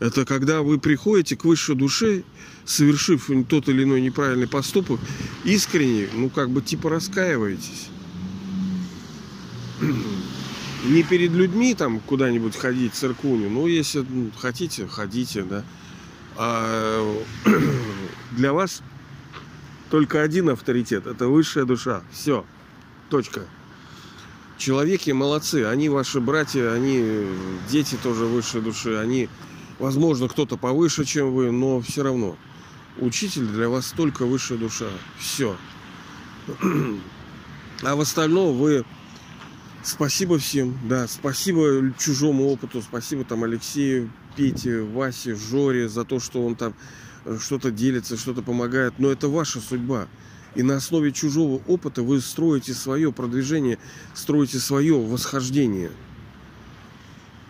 Это 0.00 0.24
когда 0.24 0.62
вы 0.62 0.78
приходите 0.78 1.36
к 1.36 1.44
высшей 1.44 1.76
душе, 1.76 2.24
совершив 2.64 3.30
тот 3.48 3.68
или 3.68 3.84
иной 3.84 4.00
неправильный 4.00 4.48
поступок, 4.48 4.98
искренне, 5.44 6.08
ну 6.14 6.30
как 6.30 6.50
бы 6.50 6.62
типа 6.62 6.90
раскаиваетесь. 6.90 7.88
Не 10.84 11.02
перед 11.02 11.32
людьми 11.32 11.74
там 11.74 12.00
куда-нибудь 12.00 12.56
ходить, 12.56 12.94
церквуню, 12.94 13.50
ну 13.50 13.66
если 13.66 14.04
хотите, 14.38 14.86
ходите, 14.86 15.42
да. 15.42 15.64
А 16.36 17.22
для 18.36 18.52
вас 18.52 18.82
только 19.90 20.22
один 20.22 20.48
авторитет. 20.48 21.06
Это 21.06 21.28
высшая 21.28 21.64
душа. 21.64 22.02
Все. 22.10 22.44
Точка. 23.10 23.42
Человеки 24.58 25.10
молодцы. 25.10 25.64
Они 25.64 25.88
ваши 25.88 26.20
братья, 26.20 26.72
они 26.72 27.26
дети 27.68 27.96
тоже 28.02 28.24
высшей 28.24 28.60
души. 28.60 28.96
Они, 28.96 29.28
возможно, 29.78 30.28
кто-то 30.28 30.56
повыше, 30.56 31.04
чем 31.04 31.32
вы, 31.32 31.50
но 31.50 31.80
все 31.80 32.02
равно. 32.02 32.36
Учитель 32.98 33.46
для 33.46 33.68
вас 33.68 33.92
только 33.96 34.24
высшая 34.24 34.58
душа. 34.58 34.88
Все. 35.18 35.56
А 37.82 37.96
в 37.96 38.00
остальном 38.00 38.56
вы 38.56 38.84
спасибо 39.82 40.38
всем, 40.38 40.78
да, 40.88 41.06
спасибо 41.06 41.92
чужому 41.98 42.48
опыту, 42.48 42.80
спасибо 42.82 43.24
там 43.24 43.44
Алексею, 43.44 44.10
Пете, 44.36 44.80
Васе, 44.80 45.34
Жоре 45.34 45.88
за 45.88 46.04
то, 46.04 46.20
что 46.20 46.44
он 46.44 46.54
там 46.54 46.72
э, 46.72 46.74
что-то 47.40 47.70
делится, 47.70 48.16
что-то 48.16 48.42
помогает. 48.42 48.94
Но 48.98 49.10
это 49.10 49.28
ваша 49.28 49.60
судьба. 49.60 50.06
И 50.54 50.62
на 50.62 50.76
основе 50.76 51.12
чужого 51.12 51.60
опыта 51.66 52.02
вы 52.02 52.20
строите 52.20 52.74
свое 52.74 53.12
продвижение, 53.12 53.78
строите 54.14 54.58
свое 54.58 54.94
восхождение. 54.94 55.90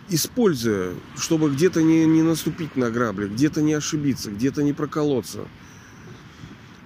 используя, 0.08 0.94
чтобы 1.16 1.50
где-то 1.50 1.82
не, 1.82 2.04
не 2.06 2.22
наступить 2.22 2.76
на 2.76 2.90
грабли, 2.90 3.28
где-то 3.28 3.62
не 3.62 3.72
ошибиться, 3.72 4.30
где-то 4.30 4.62
не 4.62 4.72
проколоться, 4.72 5.40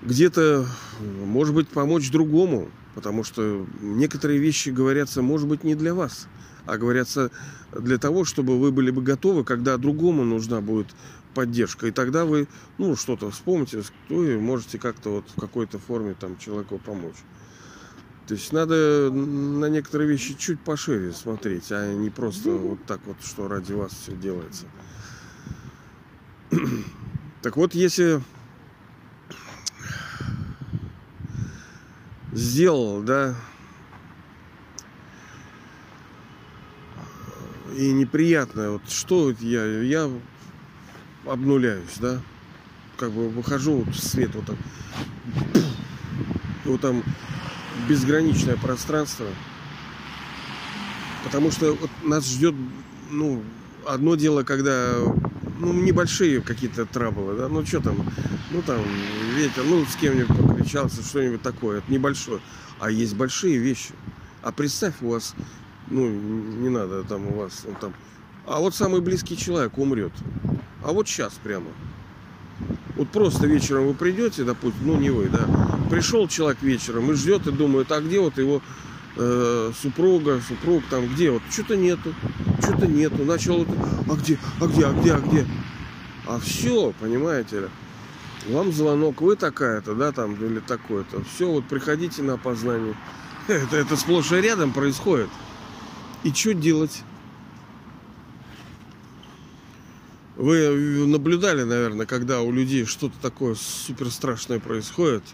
где-то, 0.02 0.66
может 1.24 1.54
быть, 1.54 1.68
помочь 1.68 2.10
другому, 2.10 2.68
потому 2.94 3.24
что 3.24 3.66
некоторые 3.80 4.38
вещи 4.38 4.70
говорятся, 4.70 5.22
может 5.22 5.48
быть, 5.48 5.64
не 5.64 5.74
для 5.74 5.94
вас, 5.94 6.28
а 6.66 6.78
говорятся 6.78 7.30
для 7.76 7.98
того, 7.98 8.24
чтобы 8.24 8.58
вы 8.58 8.70
были 8.72 8.90
бы 8.90 9.02
готовы, 9.02 9.44
когда 9.44 9.76
другому 9.76 10.24
нужна 10.24 10.60
будет 10.60 10.86
поддержка. 11.34 11.86
И 11.86 11.90
тогда 11.90 12.24
вы, 12.24 12.48
ну, 12.78 12.96
что-то 12.96 13.30
вспомните, 13.30 13.82
кто 13.82 14.24
и 14.24 14.36
можете 14.36 14.78
как-то 14.78 15.10
вот 15.10 15.30
в 15.30 15.40
какой-то 15.40 15.78
форме 15.78 16.14
там 16.18 16.38
человеку 16.38 16.78
помочь. 16.78 17.16
То 18.26 18.34
есть 18.34 18.52
надо 18.52 19.10
на 19.10 19.66
некоторые 19.66 20.08
вещи 20.08 20.34
чуть 20.34 20.60
пошире 20.60 21.12
смотреть, 21.12 21.72
а 21.72 21.94
не 21.94 22.10
просто 22.10 22.50
вот 22.50 22.84
так 22.84 23.00
вот, 23.06 23.16
что 23.24 23.48
ради 23.48 23.72
вас 23.72 23.92
все 23.92 24.12
делается. 24.12 24.66
Так 27.40 27.56
вот, 27.56 27.72
если 27.72 28.20
сделал, 32.32 33.00
да, 33.02 33.36
и 37.76 37.92
неприятно, 37.92 38.72
вот 38.72 38.90
что 38.90 39.32
я, 39.40 39.64
я 39.82 40.10
обнуляюсь, 41.30 41.98
да, 42.00 42.20
как 42.96 43.12
бы 43.12 43.28
выхожу 43.28 43.78
вот 43.78 43.94
в 43.94 44.00
свет 44.00 44.34
вот 44.34 44.46
так, 44.46 44.56
и 46.64 46.68
вот 46.68 46.80
там 46.80 47.02
безграничное 47.88 48.56
пространство, 48.56 49.26
потому 51.24 51.50
что 51.50 51.74
вот 51.74 51.90
нас 52.02 52.26
ждет, 52.26 52.54
ну, 53.10 53.42
одно 53.86 54.16
дело, 54.16 54.42
когда 54.42 54.94
ну, 55.58 55.72
небольшие 55.72 56.40
какие-то 56.40 56.86
траблы, 56.86 57.36
да, 57.36 57.48
ну, 57.48 57.64
что 57.64 57.80
там, 57.80 57.96
ну, 58.50 58.62
там, 58.62 58.80
ветер, 59.36 59.64
ну, 59.64 59.84
с 59.84 59.96
кем-нибудь 59.96 60.36
покричался, 60.36 61.02
что-нибудь 61.02 61.42
такое, 61.42 61.78
это 61.78 61.92
небольшое, 61.92 62.40
а 62.80 62.90
есть 62.90 63.14
большие 63.16 63.58
вещи. 63.58 63.90
А 64.42 64.52
представь, 64.52 64.94
у 65.00 65.10
вас, 65.10 65.34
ну, 65.88 66.08
не 66.08 66.68
надо 66.68 67.02
там 67.04 67.26
у 67.26 67.38
вас, 67.38 67.64
ну, 67.66 67.74
там, 67.80 67.92
а 68.46 68.60
вот 68.60 68.74
самый 68.74 69.00
близкий 69.00 69.36
человек 69.36 69.76
умрет. 69.78 70.12
А 70.88 70.92
вот 70.92 71.06
сейчас 71.06 71.34
прямо. 71.42 71.66
Вот 72.96 73.10
просто 73.10 73.46
вечером 73.46 73.88
вы 73.88 73.92
придете, 73.92 74.42
допустим, 74.42 74.86
ну 74.86 74.96
не 74.98 75.10
вы, 75.10 75.28
да, 75.28 75.46
пришел 75.90 76.26
человек 76.28 76.62
вечером 76.62 77.12
и 77.12 77.14
ждет 77.14 77.46
и 77.46 77.52
думает, 77.52 77.92
а 77.92 78.00
где 78.00 78.18
вот 78.20 78.38
его 78.38 78.62
э, 79.16 79.72
супруга, 79.78 80.40
супруг 80.40 80.82
там, 80.88 81.06
где 81.06 81.30
вот, 81.30 81.42
что-то 81.50 81.76
нету, 81.76 82.14
что-то 82.62 82.86
нету, 82.86 83.22
начал, 83.26 83.66
а 84.10 84.14
где, 84.14 84.38
а 84.62 84.66
где, 84.66 84.86
а 84.86 84.92
где, 84.94 85.12
а 85.12 85.18
где, 85.18 85.46
а 86.26 86.40
все, 86.40 86.94
понимаете 86.98 87.60
ли, 87.60 87.68
вам 88.48 88.72
звонок, 88.72 89.20
вы 89.20 89.36
такая-то, 89.36 89.94
да, 89.94 90.10
там, 90.10 90.36
или 90.36 90.60
такое-то, 90.60 91.22
все, 91.34 91.50
вот 91.50 91.66
приходите 91.66 92.22
на 92.22 92.32
опознание, 92.32 92.96
это, 93.46 93.76
это 93.76 93.94
сплошь 93.94 94.32
и 94.32 94.36
рядом 94.36 94.72
происходит, 94.72 95.28
и 96.24 96.32
что 96.32 96.54
делать? 96.54 97.02
Вы 100.38 101.04
наблюдали, 101.08 101.64
наверное, 101.64 102.06
когда 102.06 102.42
у 102.42 102.52
людей 102.52 102.84
что-то 102.84 103.18
такое 103.20 103.56
супер 103.56 104.08
страшное 104.08 104.60
происходит, 104.60 105.24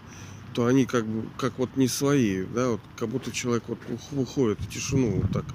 то 0.55 0.65
они 0.65 0.87
как 0.87 1.05
бы 1.05 1.29
как 1.37 1.59
вот 1.59 1.77
не 1.77 1.87
свои, 1.87 2.43
да, 2.43 2.69
вот 2.69 2.81
как 2.97 3.09
будто 3.09 3.31
человек 3.31 3.65
вот 3.67 3.77
выходит 4.09 4.59
в 4.59 4.67
тишину 4.67 5.21
вот 5.21 5.31
так, 5.31 5.45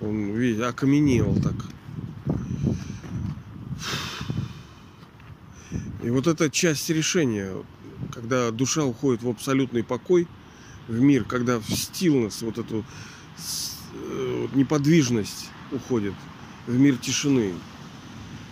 он 0.00 0.30
видите, 0.30 0.64
окаменел 0.64 1.34
так. 1.42 1.54
И 6.04 6.10
вот 6.10 6.28
эта 6.28 6.48
часть 6.48 6.88
решения, 6.88 7.52
когда 8.14 8.52
душа 8.52 8.84
уходит 8.84 9.24
в 9.24 9.28
абсолютный 9.28 9.82
покой, 9.82 10.28
в 10.86 11.00
мир, 11.00 11.24
когда 11.24 11.58
в 11.58 11.68
стилность, 11.68 12.42
вот 12.42 12.58
эту 12.58 12.84
э, 13.92 14.46
неподвижность 14.54 15.50
уходит 15.72 16.14
в 16.68 16.78
мир 16.78 16.96
тишины, 16.96 17.54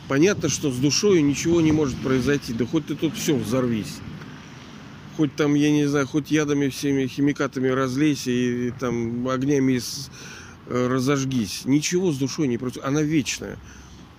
понятно, 0.08 0.48
что 0.48 0.70
с 0.70 0.76
душой 0.76 1.22
ничего 1.22 1.60
не 1.60 1.72
может 1.72 1.96
произойти. 1.98 2.52
Да 2.52 2.66
хоть 2.66 2.86
ты 2.86 2.94
тут 2.94 3.14
все 3.14 3.36
взорвись. 3.36 3.98
Хоть 5.16 5.34
там, 5.34 5.54
я 5.54 5.70
не 5.70 5.86
знаю, 5.86 6.06
хоть 6.06 6.30
ядами 6.30 6.68
всеми 6.68 7.06
химикатами 7.06 7.68
разлейся 7.68 8.30
и, 8.30 8.68
и 8.68 8.70
там 8.70 9.28
огнями 9.28 9.78
с, 9.78 10.10
э, 10.66 10.88
разожгись. 10.88 11.62
Ничего 11.64 12.12
с 12.12 12.18
душой 12.18 12.48
не 12.48 12.58
происходит. 12.58 12.86
Она 12.86 13.02
вечная. 13.02 13.58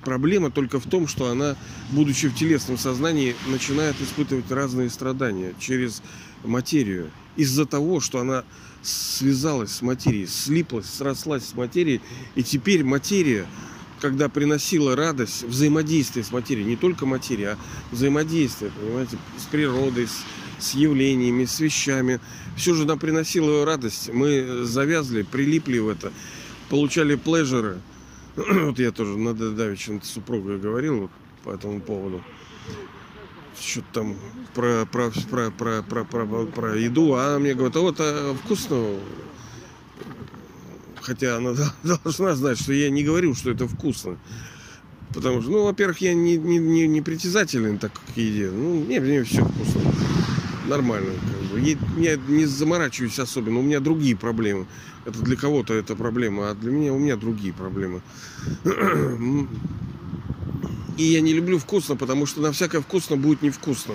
Проблема 0.04 0.52
только 0.52 0.80
в 0.80 0.86
том, 0.86 1.08
что 1.08 1.30
она, 1.30 1.56
будучи 1.91 2.30
в 2.30 2.36
телесном 2.36 2.78
сознании, 2.78 3.36
начинает 3.47 3.95
испытывать 4.02 4.50
разные 4.50 4.89
страдания 4.89 5.54
через 5.60 6.02
материю. 6.43 7.12
Из-за 7.36 7.65
того, 7.65 8.00
что 8.00 8.19
она 8.19 8.43
связалась 8.82 9.71
с 9.71 9.82
материей, 9.82 10.28
слиплась, 10.28 10.86
срослась 10.86 11.45
с 11.45 11.56
материей, 11.56 12.02
и 12.36 12.43
теперь 12.43 12.84
материя 12.84 13.45
когда 13.99 14.29
приносила 14.29 14.95
радость, 14.95 15.43
взаимодействие 15.43 16.23
с 16.23 16.31
материей, 16.31 16.67
не 16.67 16.75
только 16.75 17.05
материя, 17.05 17.51
а 17.51 17.57
взаимодействие, 17.91 18.71
понимаете, 18.71 19.17
с 19.38 19.43
природой, 19.43 20.07
с, 20.07 20.23
с 20.60 20.73
явлениями, 20.73 21.45
с 21.45 21.60
вещами. 21.60 22.19
Все 22.55 22.73
же 22.73 22.86
нам 22.86 22.99
приносило 22.99 23.65
радость. 23.65 24.10
Мы 24.13 24.63
завязли, 24.63 25.23
прилипли 25.23 25.79
в 25.79 25.89
это, 25.89 26.12
получали 26.69 27.15
плежеры. 27.15 27.79
Вот 28.36 28.79
я 28.79 28.91
тоже 28.91 29.17
на 29.17 29.33
Давичем 29.33 30.01
супругой 30.01 30.60
говорил 30.60 31.01
вот 31.01 31.12
по 31.43 31.51
этому 31.51 31.81
поводу. 31.81 32.23
Что-то 33.60 33.88
там 33.93 34.15
про, 34.53 34.86
про, 34.86 35.12
про, 35.29 35.49
про, 35.49 35.81
про, 35.81 36.03
про, 36.03 36.45
про 36.45 36.75
еду, 36.77 37.13
а 37.15 37.29
она 37.29 37.39
мне 37.39 37.55
говорит, 37.55 37.75
а 37.75 37.79
вот 37.79 37.95
а 37.99 38.36
вкусно 38.43 38.97
хотя 41.07 41.37
она 41.37 41.53
должна 41.83 42.35
знать, 42.35 42.59
что 42.59 42.73
я 42.73 42.89
не 42.89 43.03
говорю, 43.03 43.33
что 43.33 43.49
это 43.49 43.67
вкусно. 43.67 44.17
Потому 45.13 45.41
что, 45.41 45.51
ну, 45.51 45.63
во-первых, 45.63 46.01
я 46.01 46.13
не, 46.13 46.37
не, 46.37 46.57
не, 46.57 46.85
не 46.85 47.01
притязателен 47.01 47.77
так 47.77 47.93
к 47.93 48.17
еде. 48.17 48.51
Ну, 48.51 48.83
мне, 48.83 48.99
мне 48.99 49.23
все 49.23 49.45
вкусно. 49.45 49.81
Нормально. 50.67 51.11
Как 51.11 51.51
бы. 51.51 51.77
Я 51.97 52.17
не 52.27 52.45
заморачиваюсь 52.45 53.17
особенно. 53.17 53.59
У 53.59 53.61
меня 53.61 53.79
другие 53.79 54.17
проблемы. 54.17 54.67
Это 55.05 55.21
для 55.21 55.37
кого-то 55.37 55.73
это 55.73 55.95
проблема, 55.95 56.49
а 56.51 56.55
для 56.55 56.71
меня 56.71 56.93
у 56.93 56.99
меня 56.99 57.15
другие 57.15 57.53
проблемы. 57.53 58.01
И 60.97 61.03
я 61.03 61.21
не 61.21 61.31
люблю 61.33 61.57
вкусно, 61.57 61.95
потому 61.95 62.25
что 62.25 62.41
на 62.41 62.51
всякое 62.51 62.81
вкусно 62.81 63.15
будет 63.15 63.41
невкусно. 63.41 63.93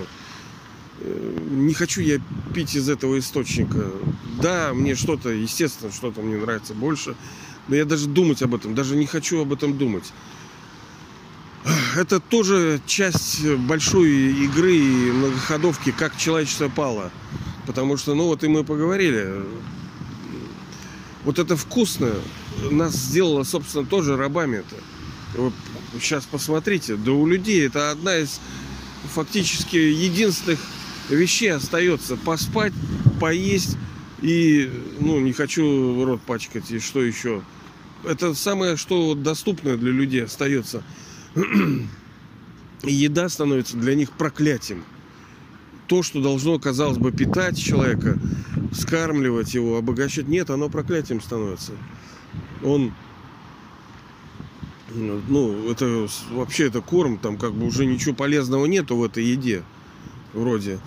Не 1.51 1.75
хочу 1.75 2.01
я 2.01 2.21
пить 2.55 2.75
из 2.75 2.89
этого 2.89 3.19
источника. 3.19 3.91
Да, 4.41 4.73
мне 4.75 4.95
что-то, 4.95 5.31
естественно, 5.31 5.93
что-то 5.93 6.23
мне 6.23 6.37
нравится 6.37 6.75
больше, 6.75 7.17
но 7.69 7.77
я 7.77 7.85
даже 7.85 8.07
думать 8.07 8.43
об 8.43 8.55
этом, 8.55 8.75
даже 8.75 8.97
не 8.97 9.07
хочу 9.07 9.41
об 9.41 9.53
этом 9.53 9.77
думать. 9.77 10.13
Это 11.97 12.21
тоже 12.21 12.81
часть 12.87 13.47
большой 13.47 14.11
игры 14.11 14.77
и 14.77 15.13
многоходовки, 15.13 15.93
как 15.93 16.17
человечество 16.17 16.69
пало. 16.69 17.11
Потому 17.67 17.97
что, 17.97 18.15
ну 18.15 18.27
вот 18.27 18.43
и 18.43 18.49
мы 18.49 18.65
поговорили, 18.65 19.45
вот 21.25 21.39
это 21.39 21.57
вкусное 21.57 22.15
нас 22.71 22.95
сделало, 22.95 23.45
собственно, 23.45 23.87
тоже 23.87 24.17
рабами-то. 24.17 24.77
Вы 25.41 25.53
сейчас 26.01 26.25
посмотрите, 26.25 26.97
да 26.97 27.13
у 27.13 27.27
людей 27.27 27.67
это 27.67 27.91
одна 27.91 28.17
из 28.19 28.41
фактически 29.15 29.77
единственных 29.77 30.59
вещей 31.09 31.53
остается 31.53 32.17
поспать, 32.17 32.73
поесть 33.21 33.77
и, 34.21 34.71
ну, 35.01 35.21
не 35.21 35.33
хочу 35.33 36.05
рот 36.05 36.23
пачкать, 36.23 36.71
и 36.71 36.79
что 36.79 37.03
еще. 37.03 37.43
Это 38.05 38.35
самое, 38.35 38.77
что 38.77 39.15
доступное 39.15 39.77
для 39.77 39.91
людей 39.91 40.25
остается. 40.25 40.83
Еда 42.83 43.29
становится 43.29 43.77
для 43.77 43.95
них 43.95 44.11
проклятием. 44.13 44.85
То, 45.87 46.03
что 46.03 46.23
должно, 46.23 46.59
казалось 46.59 46.99
бы, 46.99 47.13
питать 47.13 47.59
человека, 47.59 48.19
скармливать 48.73 49.55
его, 49.55 49.77
обогащать, 49.77 50.27
нет, 50.29 50.51
оно 50.51 50.69
проклятием 50.69 51.21
становится. 51.21 51.73
Он 52.65 52.93
ну, 54.95 55.71
это 55.71 56.07
вообще 56.33 56.67
это 56.67 56.81
корм, 56.81 57.19
там 57.19 57.39
как 57.39 57.55
бы 57.55 57.67
уже 57.67 57.87
ничего 57.87 58.15
полезного 58.15 58.67
нету 58.67 58.97
в 58.97 59.05
этой 59.05 59.25
еде, 59.25 59.63
вроде 60.33 60.79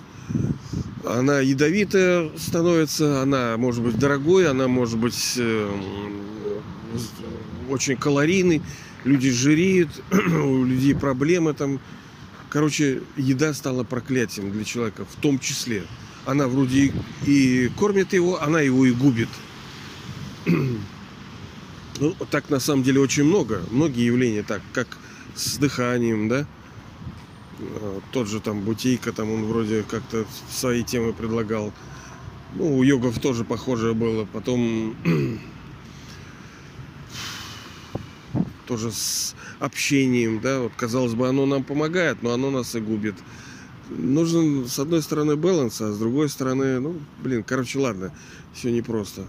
она 1.06 1.40
ядовитая 1.40 2.30
становится, 2.36 3.22
она 3.22 3.56
может 3.56 3.82
быть 3.82 3.98
дорогой, 3.98 4.48
она 4.48 4.66
может 4.68 4.98
быть 4.98 5.34
э, 5.36 5.70
очень 7.70 7.96
калорийной, 7.96 8.60
люди 9.04 9.30
жиреют, 9.30 9.90
у 10.10 10.64
людей 10.64 10.94
проблемы 10.94 11.54
там. 11.54 11.80
Короче, 12.48 13.02
еда 13.16 13.52
стала 13.54 13.84
проклятием 13.84 14.50
для 14.50 14.64
человека, 14.64 15.04
в 15.04 15.20
том 15.20 15.38
числе. 15.38 15.82
Она 16.24 16.48
вроде 16.48 16.92
и 17.24 17.70
кормит 17.76 18.12
его, 18.12 18.40
она 18.42 18.60
его 18.60 18.86
и 18.86 18.92
губит. 18.92 19.28
Ну, 21.98 22.14
так 22.30 22.50
на 22.50 22.60
самом 22.60 22.82
деле 22.82 23.00
очень 23.00 23.24
много. 23.24 23.62
Многие 23.70 24.04
явления 24.04 24.42
так, 24.42 24.60
как 24.74 24.86
с 25.34 25.56
дыханием, 25.56 26.28
да. 26.28 26.46
Э, 27.58 28.00
тот 28.12 28.28
же 28.28 28.40
там 28.40 28.60
Бутейка, 28.60 29.12
там 29.12 29.30
он 29.32 29.44
вроде 29.46 29.82
как-то 29.82 30.26
свои 30.50 30.82
темы 30.82 31.12
предлагал. 31.12 31.72
Ну, 32.54 32.78
у 32.78 32.82
йогов 32.82 33.18
тоже 33.18 33.44
похожее 33.44 33.94
было. 33.94 34.24
Потом 34.24 34.94
тоже 38.66 38.92
с 38.92 39.34
общением, 39.58 40.40
да, 40.40 40.60
вот 40.60 40.72
казалось 40.76 41.14
бы, 41.14 41.28
оно 41.28 41.46
нам 41.46 41.64
помогает, 41.64 42.22
но 42.22 42.32
оно 42.32 42.50
нас 42.50 42.74
и 42.74 42.80
губит. 42.80 43.14
Нужен, 43.88 44.66
с 44.66 44.78
одной 44.78 45.02
стороны, 45.02 45.36
баланс, 45.36 45.80
а 45.80 45.92
с 45.92 45.98
другой 45.98 46.28
стороны, 46.28 46.80
ну, 46.80 46.96
блин, 47.22 47.44
короче, 47.44 47.78
ладно, 47.78 48.12
все 48.52 48.72
непросто. 48.72 49.26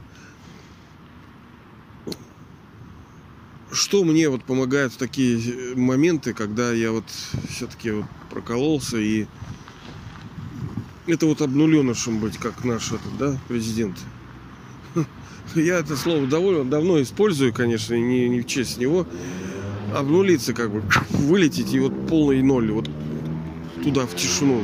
Что 3.78 4.04
мне 4.04 4.28
вот 4.28 4.44
помогает 4.44 4.92
в 4.94 4.98
такие 4.98 5.76
моменты, 5.76 6.34
когда 6.34 6.72
я 6.72 6.92
вот 6.92 7.04
все-таки 7.48 7.92
вот 7.92 8.06
прокололся 8.32 8.98
и 8.98 9.28
это 11.06 11.28
вот 11.28 11.44
обнуленышем 11.44 12.18
быть, 12.18 12.40
как 12.40 12.66
наш 12.66 12.88
этот, 12.88 13.18
да, 13.20 13.40
президент. 13.48 13.96
Я 15.54 15.78
это 15.78 15.96
слово 15.96 16.26
довольно 16.26 16.66
давно 16.66 17.00
использую, 17.04 17.54
конечно, 17.54 17.94
не, 17.94 18.28
не 18.28 18.42
в 18.42 18.48
честь 18.48 18.80
него. 18.80 19.06
Обнулиться 19.94 20.56
как 20.56 20.72
бы, 20.72 20.82
вылететь 21.12 21.72
и 21.72 21.80
вот 21.80 22.08
полный 22.08 22.42
ноль, 22.42 22.72
вот 22.72 22.90
туда, 23.84 24.08
в 24.08 24.16
тишину. 24.16 24.64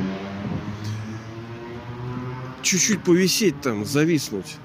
Чуть-чуть 2.64 3.04
повисеть 3.04 3.62
там, 3.62 3.86
зависнуть. 3.86 4.56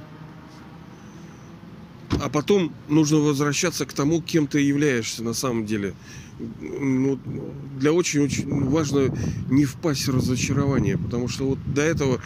А 2.10 2.28
потом 2.28 2.72
нужно 2.88 3.18
возвращаться 3.18 3.86
к 3.86 3.92
тому, 3.92 4.22
кем 4.22 4.46
ты 4.46 4.60
являешься 4.60 5.22
на 5.22 5.34
самом 5.34 5.66
деле. 5.66 5.94
Ну, 6.60 7.18
для 7.78 7.92
очень-очень 7.92 8.68
важно 8.70 9.14
не 9.50 9.64
впасть 9.64 10.06
в 10.06 10.14
разочарование, 10.14 10.96
потому 10.96 11.28
что 11.28 11.44
вот 11.44 11.58
до 11.74 11.82
этого 11.82 12.20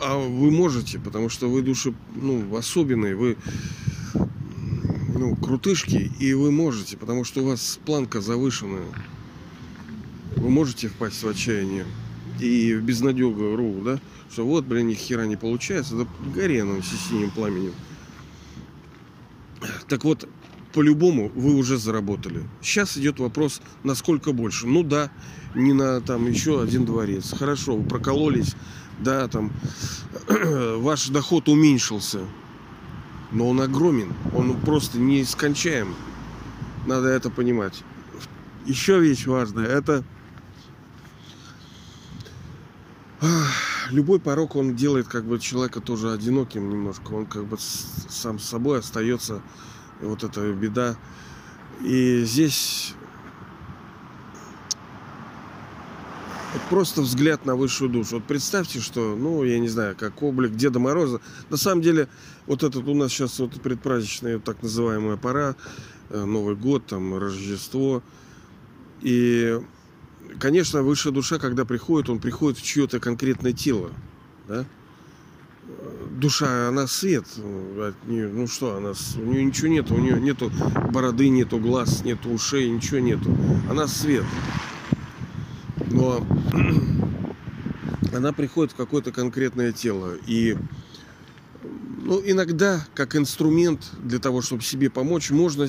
а 0.00 0.16
вы 0.16 0.50
можете, 0.50 0.98
потому 0.98 1.28
что 1.28 1.48
вы 1.50 1.62
души 1.62 1.92
ну, 2.14 2.56
особенные, 2.56 3.14
вы 3.14 3.36
ну, 5.14 5.36
крутышки, 5.36 6.10
и 6.18 6.32
вы 6.32 6.50
можете, 6.50 6.96
потому 6.96 7.24
что 7.24 7.42
у 7.42 7.46
вас 7.46 7.78
планка 7.84 8.20
завышенная. 8.20 8.86
Вы 10.36 10.48
можете 10.48 10.88
впасть 10.88 11.22
в 11.22 11.28
отчаяние 11.28 11.84
и 12.40 12.74
в 12.74 12.82
безнадегу 12.82 13.54
ру, 13.56 13.82
да, 13.84 14.00
что 14.32 14.46
вот, 14.46 14.64
блин, 14.64 14.88
ни 14.88 14.94
хера 14.94 15.26
не 15.26 15.36
получается, 15.36 15.96
да 15.96 16.06
гори 16.34 16.58
оно 16.58 16.80
синим 16.80 17.30
пламенем. 17.30 17.72
Так 19.90 20.04
вот, 20.04 20.28
по-любому 20.72 21.32
вы 21.34 21.56
уже 21.56 21.76
заработали. 21.76 22.48
Сейчас 22.62 22.96
идет 22.96 23.18
вопрос, 23.18 23.60
насколько 23.82 24.32
больше. 24.32 24.68
Ну 24.68 24.84
да, 24.84 25.10
не 25.56 25.72
на 25.72 26.00
там 26.00 26.28
еще 26.28 26.62
один 26.62 26.84
дворец. 26.84 27.34
Хорошо, 27.36 27.76
вы 27.76 27.82
прокололись, 27.82 28.54
да, 29.00 29.26
там 29.26 29.50
ваш 30.28 31.08
доход 31.08 31.48
уменьшился, 31.48 32.20
но 33.32 33.48
он 33.48 33.60
огромен, 33.60 34.14
он 34.32 34.60
просто 34.60 35.00
нескончаем. 35.00 35.96
Надо 36.86 37.08
это 37.08 37.30
понимать. 37.30 37.82
Еще 38.64 39.00
вещь 39.00 39.26
важная, 39.26 39.66
это 39.66 40.04
любой 43.90 44.20
порог 44.20 44.56
он 44.56 44.74
делает 44.74 45.08
как 45.08 45.24
бы 45.24 45.38
человека 45.38 45.80
тоже 45.80 46.12
одиноким 46.12 46.70
немножко. 46.70 47.12
Он 47.12 47.26
как 47.26 47.44
бы 47.46 47.56
сам 47.58 48.38
с 48.38 48.44
собой 48.44 48.80
остается. 48.80 49.42
Вот 50.00 50.24
эта 50.24 50.52
беда. 50.52 50.96
И 51.82 52.22
здесь 52.24 52.94
просто 56.68 57.02
взгляд 57.02 57.44
на 57.46 57.56
высшую 57.56 57.90
душу. 57.90 58.16
Вот 58.16 58.24
представьте, 58.24 58.80
что, 58.80 59.16
ну, 59.16 59.44
я 59.44 59.58
не 59.58 59.68
знаю, 59.68 59.96
как 59.96 60.22
облик 60.22 60.52
Деда 60.52 60.78
Мороза. 60.78 61.20
На 61.50 61.56
самом 61.56 61.82
деле, 61.82 62.08
вот 62.46 62.62
этот 62.62 62.86
у 62.86 62.94
нас 62.94 63.10
сейчас 63.10 63.38
вот 63.38 63.60
предпраздничная 63.60 64.38
так 64.38 64.62
называемая 64.62 65.16
пора, 65.16 65.56
э, 66.10 66.24
Новый 66.24 66.56
год, 66.56 66.86
там, 66.86 67.16
Рождество. 67.18 68.02
И, 69.02 69.60
конечно, 70.38 70.82
высшая 70.82 71.12
душа, 71.12 71.38
когда 71.38 71.64
приходит, 71.64 72.10
он 72.10 72.18
приходит 72.18 72.58
в 72.58 72.62
чье-то 72.62 73.00
конкретное 73.00 73.52
тело. 73.52 73.90
Да? 74.46 74.64
Душа, 76.10 76.68
она 76.68 76.86
свет. 76.86 77.24
Ну 78.06 78.46
что, 78.46 78.76
она, 78.76 78.92
у 79.16 79.24
нее 79.24 79.44
ничего 79.44 79.68
нет, 79.68 79.90
у 79.90 79.98
нее 79.98 80.20
нету 80.20 80.52
бороды, 80.92 81.28
нету 81.28 81.58
глаз, 81.58 82.04
нету 82.04 82.30
ушей, 82.30 82.68
ничего 82.68 82.98
нету. 82.98 83.34
Она 83.70 83.86
свет 83.86 84.24
но 85.90 86.24
она 88.14 88.32
приходит 88.32 88.72
в 88.72 88.76
какое-то 88.76 89.12
конкретное 89.12 89.72
тело. 89.72 90.14
И 90.26 90.56
ну, 92.02 92.22
иногда, 92.24 92.84
как 92.94 93.16
инструмент 93.16 93.90
для 94.02 94.18
того, 94.18 94.42
чтобы 94.42 94.62
себе 94.62 94.90
помочь, 94.90 95.30
можно 95.30 95.68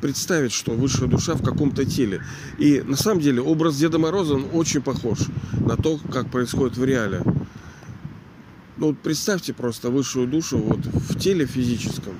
представить, 0.00 0.52
что 0.52 0.72
высшая 0.72 1.06
душа 1.06 1.34
в 1.34 1.42
каком-то 1.42 1.84
теле. 1.84 2.22
И 2.58 2.80
на 2.82 2.96
самом 2.96 3.20
деле 3.20 3.42
образ 3.42 3.76
Деда 3.76 3.98
Мороза, 3.98 4.34
он 4.34 4.46
очень 4.52 4.82
похож 4.82 5.18
на 5.52 5.76
то, 5.76 5.98
как 6.12 6.30
происходит 6.30 6.76
в 6.76 6.84
реале. 6.84 7.22
Ну, 8.82 8.88
вот 8.88 8.98
представьте 8.98 9.54
просто 9.54 9.90
высшую 9.90 10.26
душу 10.26 10.58
вот 10.58 10.80
в 10.84 11.16
теле 11.16 11.46
физическом, 11.46 12.14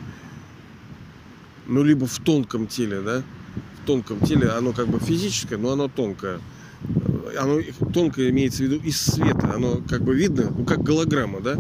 ну, 1.67 1.83
либо 1.83 2.07
в 2.07 2.21
тонком 2.21 2.69
теле, 2.69 3.01
да, 3.01 3.25
в 3.83 3.85
тонком 3.85 4.21
теле, 4.21 4.49
оно 4.49 4.73
как 4.73 4.87
бы 4.87 5.01
физическое, 5.01 5.57
но 5.57 5.73
оно 5.73 5.89
тонкое 5.89 6.39
оно 7.37 7.59
тонко 7.93 8.31
имеется 8.31 8.59
в 8.59 8.67
виду 8.67 8.77
из 8.77 8.97
света, 9.01 9.53
оно 9.53 9.83
как 9.89 10.05
бы 10.05 10.15
видно, 10.15 10.55
ну 10.57 10.65
как 10.65 10.85
голограмма, 10.85 11.41
да? 11.41 11.59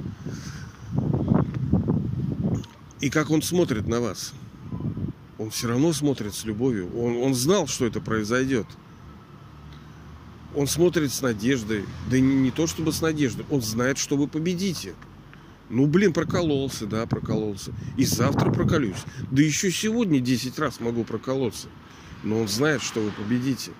И 3.00 3.10
как 3.10 3.30
он 3.30 3.42
смотрит 3.42 3.88
на 3.88 4.00
вас. 4.00 4.32
Он 5.36 5.50
все 5.50 5.66
равно 5.66 5.92
смотрит 5.92 6.32
с 6.32 6.44
любовью. 6.44 6.96
Он, 6.96 7.16
он 7.16 7.34
знал, 7.34 7.66
что 7.66 7.86
это 7.86 8.00
произойдет. 8.00 8.68
Он 10.54 10.66
смотрит 10.66 11.12
с 11.12 11.22
надеждой. 11.22 11.84
Да 12.10 12.18
не, 12.18 12.34
не 12.34 12.50
то 12.50 12.66
чтобы 12.66 12.92
с 12.92 13.00
надеждой. 13.00 13.46
Он 13.50 13.62
знает, 13.62 13.98
что 13.98 14.16
вы 14.16 14.28
победите. 14.28 14.94
Ну, 15.70 15.86
блин, 15.86 16.12
прокололся, 16.12 16.86
да, 16.86 17.06
прокололся. 17.06 17.72
И 17.96 18.04
завтра 18.04 18.50
проколюсь. 18.50 19.04
Да 19.30 19.42
еще 19.42 19.70
сегодня 19.70 20.20
10 20.20 20.58
раз 20.58 20.80
могу 20.80 21.04
проколоться. 21.04 21.68
Но 22.22 22.40
он 22.40 22.48
знает, 22.48 22.82
что 22.82 23.00
вы 23.00 23.10
победите. 23.10 23.72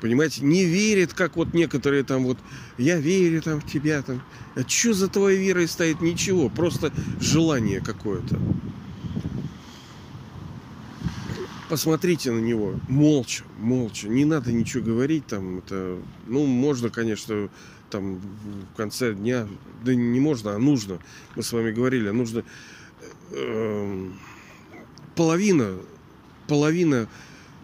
Понимаете, 0.00 0.44
не 0.44 0.64
верит, 0.64 1.12
как 1.12 1.36
вот 1.36 1.52
некоторые 1.52 2.04
там 2.04 2.24
вот, 2.24 2.38
я 2.78 2.98
верю 2.98 3.42
там 3.42 3.60
в 3.60 3.66
тебя 3.70 4.00
там. 4.02 4.22
А 4.54 4.66
что 4.66 4.94
за 4.94 5.08
твоей 5.08 5.38
верой 5.38 5.68
стоит? 5.68 6.00
Ничего, 6.00 6.48
просто 6.48 6.92
желание 7.20 7.80
какое-то. 7.80 8.40
Посмотрите 11.70 12.32
на 12.32 12.40
него, 12.40 12.80
молча, 12.88 13.44
молча, 13.60 14.08
не 14.08 14.24
надо 14.24 14.50
ничего 14.50 14.82
говорить 14.82 15.28
там, 15.28 15.58
это, 15.58 16.00
ну, 16.26 16.44
можно, 16.44 16.90
конечно, 16.90 17.48
там 17.90 18.16
в 18.16 18.76
конце 18.76 19.14
дня, 19.14 19.46
да 19.84 19.94
не 19.94 20.18
можно, 20.18 20.56
а 20.56 20.58
нужно, 20.58 20.98
мы 21.36 21.44
с 21.44 21.52
вами 21.52 21.70
говорили, 21.70 22.10
нужно 22.10 22.42
э, 23.30 24.10
половина, 25.14 25.76
половина 26.48 27.08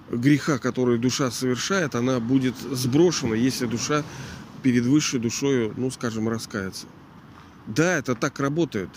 греха, 0.08 0.58
который 0.58 0.98
душа 0.98 1.32
совершает, 1.32 1.96
она 1.96 2.20
будет 2.20 2.56
сброшена, 2.58 3.34
если 3.34 3.66
душа 3.66 4.04
перед 4.62 4.84
высшей 4.86 5.18
душой, 5.18 5.72
ну, 5.76 5.90
скажем, 5.90 6.28
раскается. 6.28 6.86
Да, 7.66 7.98
это 7.98 8.14
так 8.14 8.38
работает. 8.38 8.90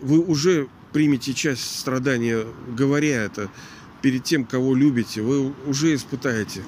Вы 0.00 0.20
уже 0.20 0.68
примете 0.92 1.34
часть 1.34 1.80
страдания, 1.80 2.46
говоря 2.76 3.24
это 3.24 3.50
перед 4.02 4.24
тем, 4.24 4.44
кого 4.44 4.74
любите. 4.74 5.22
Вы 5.22 5.52
уже 5.66 5.94
испытаете. 5.94 6.62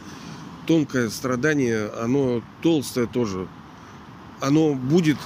Тонкое 0.66 1.10
страдание, 1.10 1.88
оно 1.88 2.42
толстое 2.62 3.06
тоже. 3.06 3.48
Оно 4.40 4.74
будет 4.74 5.16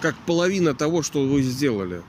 как 0.00 0.16
половина 0.26 0.74
того, 0.74 1.02
что 1.02 1.26
вы 1.26 1.42
сделали. 1.42 2.02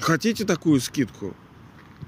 Хотите 0.00 0.44
такую 0.44 0.80
скидку? 0.80 1.34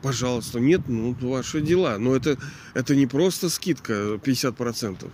пожалуйста, 0.05 0.61
нет, 0.61 0.83
ну, 0.87 1.17
ваши 1.23 1.63
дела. 1.63 1.97
Но 1.99 2.15
это, 2.15 2.39
это 2.75 2.95
не 2.95 3.07
просто 3.07 3.49
скидка 3.49 4.21
50%. 4.23 5.11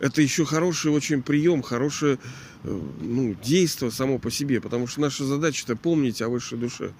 Это 0.00 0.22
еще 0.22 0.46
хороший 0.46 0.90
очень 0.90 1.22
прием, 1.22 1.60
хорошее 1.62 2.18
э, 2.64 2.80
ну, 3.00 3.34
действие 3.44 3.90
само 3.90 4.18
по 4.18 4.30
себе. 4.30 4.62
Потому 4.62 4.86
что 4.86 5.02
наша 5.02 5.26
задача 5.26 5.64
это 5.64 5.76
помнить 5.76 6.22
о 6.22 6.30
высшей 6.30 6.58
душе. 6.58 6.92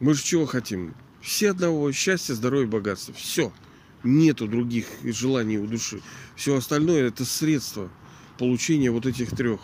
Мы 0.00 0.14
же 0.14 0.22
чего 0.22 0.46
хотим? 0.46 0.94
Все 1.20 1.50
одного 1.50 1.90
счастья, 1.92 2.34
здоровья, 2.34 2.66
богатства. 2.66 3.14
Все. 3.14 3.52
Нету 4.04 4.46
других 4.46 4.86
желаний 5.02 5.58
у 5.58 5.66
души. 5.66 6.00
Все 6.36 6.56
остальное 6.56 7.08
это 7.08 7.24
средство 7.24 7.90
получения 8.38 8.90
вот 8.90 9.06
этих 9.06 9.30
трех. 9.30 9.60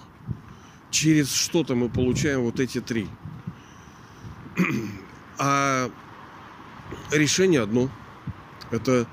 через 0.91 1.33
что-то 1.33 1.75
мы 1.75 1.89
получаем 1.89 2.43
вот 2.43 2.61
эти 2.61 2.81
три. 2.81 3.07
А 5.37 5.91
решение 7.11 7.61
одно. 7.61 7.91
Это 8.71 9.09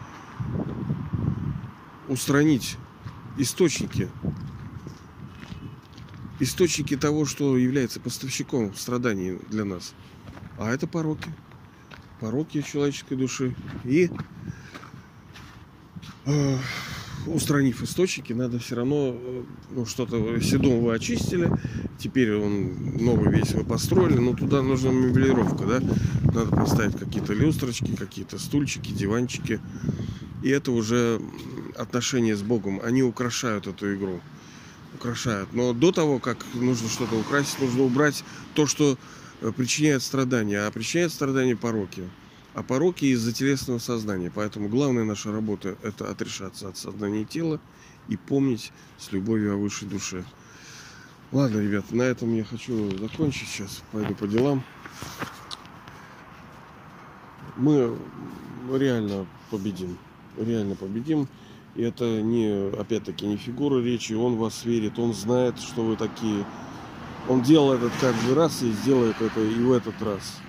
устранить 2.07 2.77
источники 3.39 4.07
источники 6.39 6.97
того, 6.97 7.25
что 7.25 7.57
является 7.57 7.99
поставщиком 7.99 8.73
страданий 8.75 9.39
для 9.49 9.65
нас. 9.65 9.93
А 10.61 10.69
это 10.69 10.85
пороки. 10.85 11.27
Пороки 12.19 12.61
человеческой 12.61 13.17
души. 13.17 13.55
И 13.83 14.11
э, 16.25 16.57
устранив 17.25 17.81
источники, 17.81 18.31
надо 18.31 18.59
все 18.59 18.75
равно 18.75 19.15
э, 19.15 19.43
ну, 19.71 19.87
что-то, 19.87 20.35
если 20.35 20.57
дом 20.57 20.81
вы 20.81 20.93
очистили, 20.93 21.49
теперь 21.97 22.35
он 22.35 22.95
новый 22.97 23.31
весь 23.31 23.53
вы 23.53 23.63
построили, 23.63 24.19
но 24.19 24.35
туда 24.35 24.61
нужна 24.61 24.91
мебелировка, 24.91 25.65
да, 25.65 25.79
надо 26.25 26.55
поставить 26.55 26.95
какие-то 26.95 27.33
люстрочки, 27.33 27.95
какие-то 27.95 28.37
стульчики, 28.37 28.91
диванчики, 28.91 29.59
и 30.43 30.49
это 30.49 30.71
уже 30.71 31.19
отношения 31.75 32.35
с 32.35 32.43
Богом, 32.43 32.79
они 32.83 33.01
украшают 33.01 33.65
эту 33.65 33.95
игру 33.95 34.21
украшают. 34.93 35.51
Но 35.53 35.73
до 35.73 35.91
того, 35.91 36.19
как 36.19 36.45
нужно 36.53 36.87
что-то 36.87 37.15
украсить, 37.17 37.59
нужно 37.59 37.83
убрать 37.83 38.23
то, 38.53 38.67
что 38.67 38.97
э, 39.41 39.51
причиняет 39.51 40.03
страдания. 40.03 40.61
А 40.65 40.71
причиняет 40.71 41.11
страдания 41.11 41.55
пороки. 41.55 42.09
А 42.53 42.63
пороки 42.63 43.05
из-за 43.05 43.33
телесного 43.33 43.79
сознания. 43.79 44.31
Поэтому 44.33 44.69
главная 44.69 45.03
наша 45.03 45.31
работа– 45.31 45.77
это 45.83 46.09
отрешаться 46.09 46.69
от 46.69 46.77
сознания 46.77 47.25
тела 47.25 47.59
и 48.07 48.17
помнить 48.17 48.71
с 48.97 49.11
любовью 49.11 49.53
о 49.53 49.57
высшей 49.57 49.87
душе. 49.87 50.23
Ладно, 51.31 51.59
ребят, 51.59 51.91
на 51.91 52.01
этом 52.01 52.35
я 52.35 52.43
хочу 52.43 52.97
закончить 52.97 53.47
сейчас. 53.47 53.83
Пойду 53.91 54.15
по 54.15 54.27
делам. 54.27 54.63
Мы 57.55 57.97
реально 58.69 59.25
победим. 59.49 59.97
Реально 60.37 60.75
победим. 60.75 61.27
И 61.75 61.83
это 61.83 62.21
не, 62.21 62.69
опять-таки, 62.77 63.25
не 63.25 63.37
фигура 63.37 63.81
речи, 63.81 64.11
он 64.13 64.35
вас 64.35 64.65
верит, 64.65 64.99
он 64.99 65.13
знает, 65.13 65.57
что 65.59 65.85
вы 65.85 65.95
такие. 65.95 66.45
Он 67.27 67.41
делал 67.41 67.73
этот 67.73 67.91
каждый 67.99 68.33
раз 68.33 68.61
и 68.63 68.71
сделает 68.71 69.21
это 69.21 69.39
и 69.41 69.61
в 69.61 69.71
этот 69.71 70.01
раз. 70.01 70.39